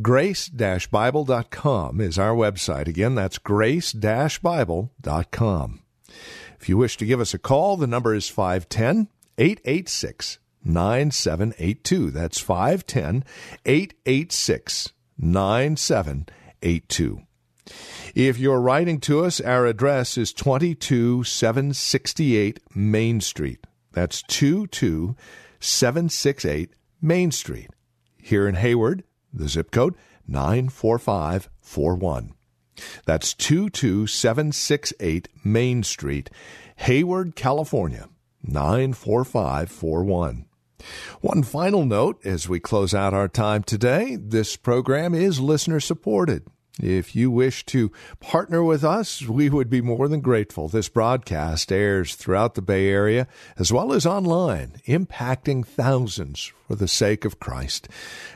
Grace-Bible.com 0.00 2.00
is 2.00 2.18
our 2.18 2.34
website. 2.34 2.86
Again, 2.86 3.14
that's 3.14 3.36
grace-bible.com. 3.38 5.82
If 6.60 6.68
you 6.68 6.76
wish 6.76 6.96
to 6.96 7.06
give 7.06 7.20
us 7.20 7.34
a 7.34 7.38
call, 7.38 7.76
the 7.76 7.86
number 7.86 8.12
is 8.14 8.28
510 8.28 9.06
886 9.38 10.40
9782. 10.64 12.10
That's 12.10 12.40
510 12.40 13.22
886 13.64 14.92
9782. 15.16 17.22
If 18.14 18.38
you're 18.38 18.60
writing 18.60 19.00
to 19.00 19.24
us, 19.24 19.40
our 19.40 19.66
address 19.66 20.16
is 20.18 20.32
22768 20.32 22.60
Main 22.74 23.20
Street. 23.20 23.60
That's 23.92 24.22
22768 24.22 26.70
Main 27.00 27.30
Street. 27.30 27.70
Here 28.20 28.48
in 28.48 28.56
Hayward, 28.56 29.04
the 29.32 29.48
zip 29.48 29.70
code 29.70 29.94
94541. 30.26 32.34
That's 33.06 33.32
22768 33.34 35.28
Main 35.44 35.82
Street, 35.82 36.30
Hayward, 36.76 37.34
California 37.34 38.08
94541. 38.42 40.44
One 41.20 41.42
final 41.42 41.84
note 41.84 42.24
as 42.24 42.48
we 42.48 42.60
close 42.60 42.94
out 42.94 43.12
our 43.12 43.26
time 43.26 43.64
today 43.64 44.16
this 44.16 44.54
program 44.56 45.12
is 45.12 45.40
listener 45.40 45.80
supported. 45.80 46.46
If 46.78 47.16
you 47.16 47.30
wish 47.30 47.66
to 47.66 47.90
partner 48.20 48.62
with 48.62 48.84
us, 48.84 49.22
we 49.22 49.50
would 49.50 49.68
be 49.68 49.80
more 49.80 50.06
than 50.06 50.20
grateful. 50.20 50.68
This 50.68 50.88
broadcast 50.88 51.72
airs 51.72 52.14
throughout 52.14 52.54
the 52.54 52.62
Bay 52.62 52.88
Area 52.88 53.26
as 53.56 53.72
well 53.72 53.92
as 53.92 54.06
online, 54.06 54.80
impacting 54.86 55.66
thousands 55.66 56.52
for 56.68 56.76
the 56.76 56.86
sake 56.86 57.24
of 57.24 57.40
Christ. 57.40 57.88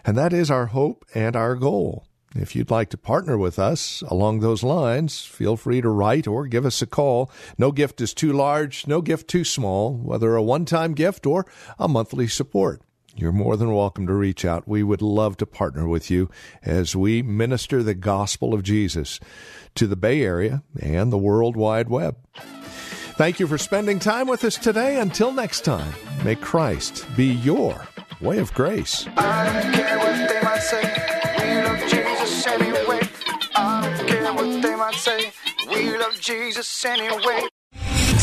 And 0.04 0.18
that 0.18 0.32
is 0.32 0.50
our 0.50 0.66
hope 0.66 1.04
and 1.14 1.36
our 1.36 1.54
goal. 1.54 2.06
If 2.34 2.56
you'd 2.56 2.70
like 2.70 2.88
to 2.90 2.96
partner 2.96 3.36
with 3.36 3.58
us 3.58 4.02
along 4.08 4.40
those 4.40 4.62
lines, 4.62 5.24
feel 5.24 5.56
free 5.56 5.80
to 5.80 5.90
write 5.90 6.26
or 6.26 6.46
give 6.46 6.64
us 6.64 6.82
a 6.82 6.86
call. 6.86 7.30
No 7.58 7.70
gift 7.70 8.00
is 8.00 8.14
too 8.14 8.32
large, 8.32 8.86
no 8.86 9.02
gift 9.02 9.28
too 9.28 9.44
small, 9.44 9.94
whether 9.94 10.34
a 10.34 10.42
one 10.42 10.64
time 10.64 10.94
gift 10.94 11.26
or 11.26 11.46
a 11.78 11.86
monthly 11.86 12.26
support. 12.26 12.80
You're 13.14 13.32
more 13.32 13.56
than 13.56 13.74
welcome 13.74 14.06
to 14.06 14.14
reach 14.14 14.44
out. 14.44 14.66
We 14.66 14.82
would 14.82 15.02
love 15.02 15.36
to 15.38 15.46
partner 15.46 15.86
with 15.86 16.10
you 16.10 16.30
as 16.62 16.96
we 16.96 17.22
minister 17.22 17.82
the 17.82 17.94
gospel 17.94 18.54
of 18.54 18.62
Jesus 18.62 19.20
to 19.74 19.86
the 19.86 19.96
Bay 19.96 20.22
Area 20.22 20.62
and 20.80 21.12
the 21.12 21.18
World 21.18 21.56
Wide 21.56 21.88
Web. 21.88 22.16
Thank 23.16 23.38
you 23.38 23.46
for 23.46 23.58
spending 23.58 23.98
time 23.98 24.26
with 24.26 24.42
us 24.44 24.56
today. 24.56 24.98
Until 24.98 25.32
next 25.32 25.64
time, 25.64 25.92
may 26.24 26.34
Christ 26.34 27.06
be 27.14 27.26
your 27.26 27.86
way 28.20 28.38
of 28.38 28.52
grace. 28.54 29.06
I 29.16 29.62
don't 29.62 29.74
care 29.74 29.98
what 29.98 30.28
they 30.28 30.40
might 30.42 30.62
say. 34.94 35.32
We 35.68 35.96
love 35.96 36.20
Jesus 36.20 36.84
anyway. 36.84 37.46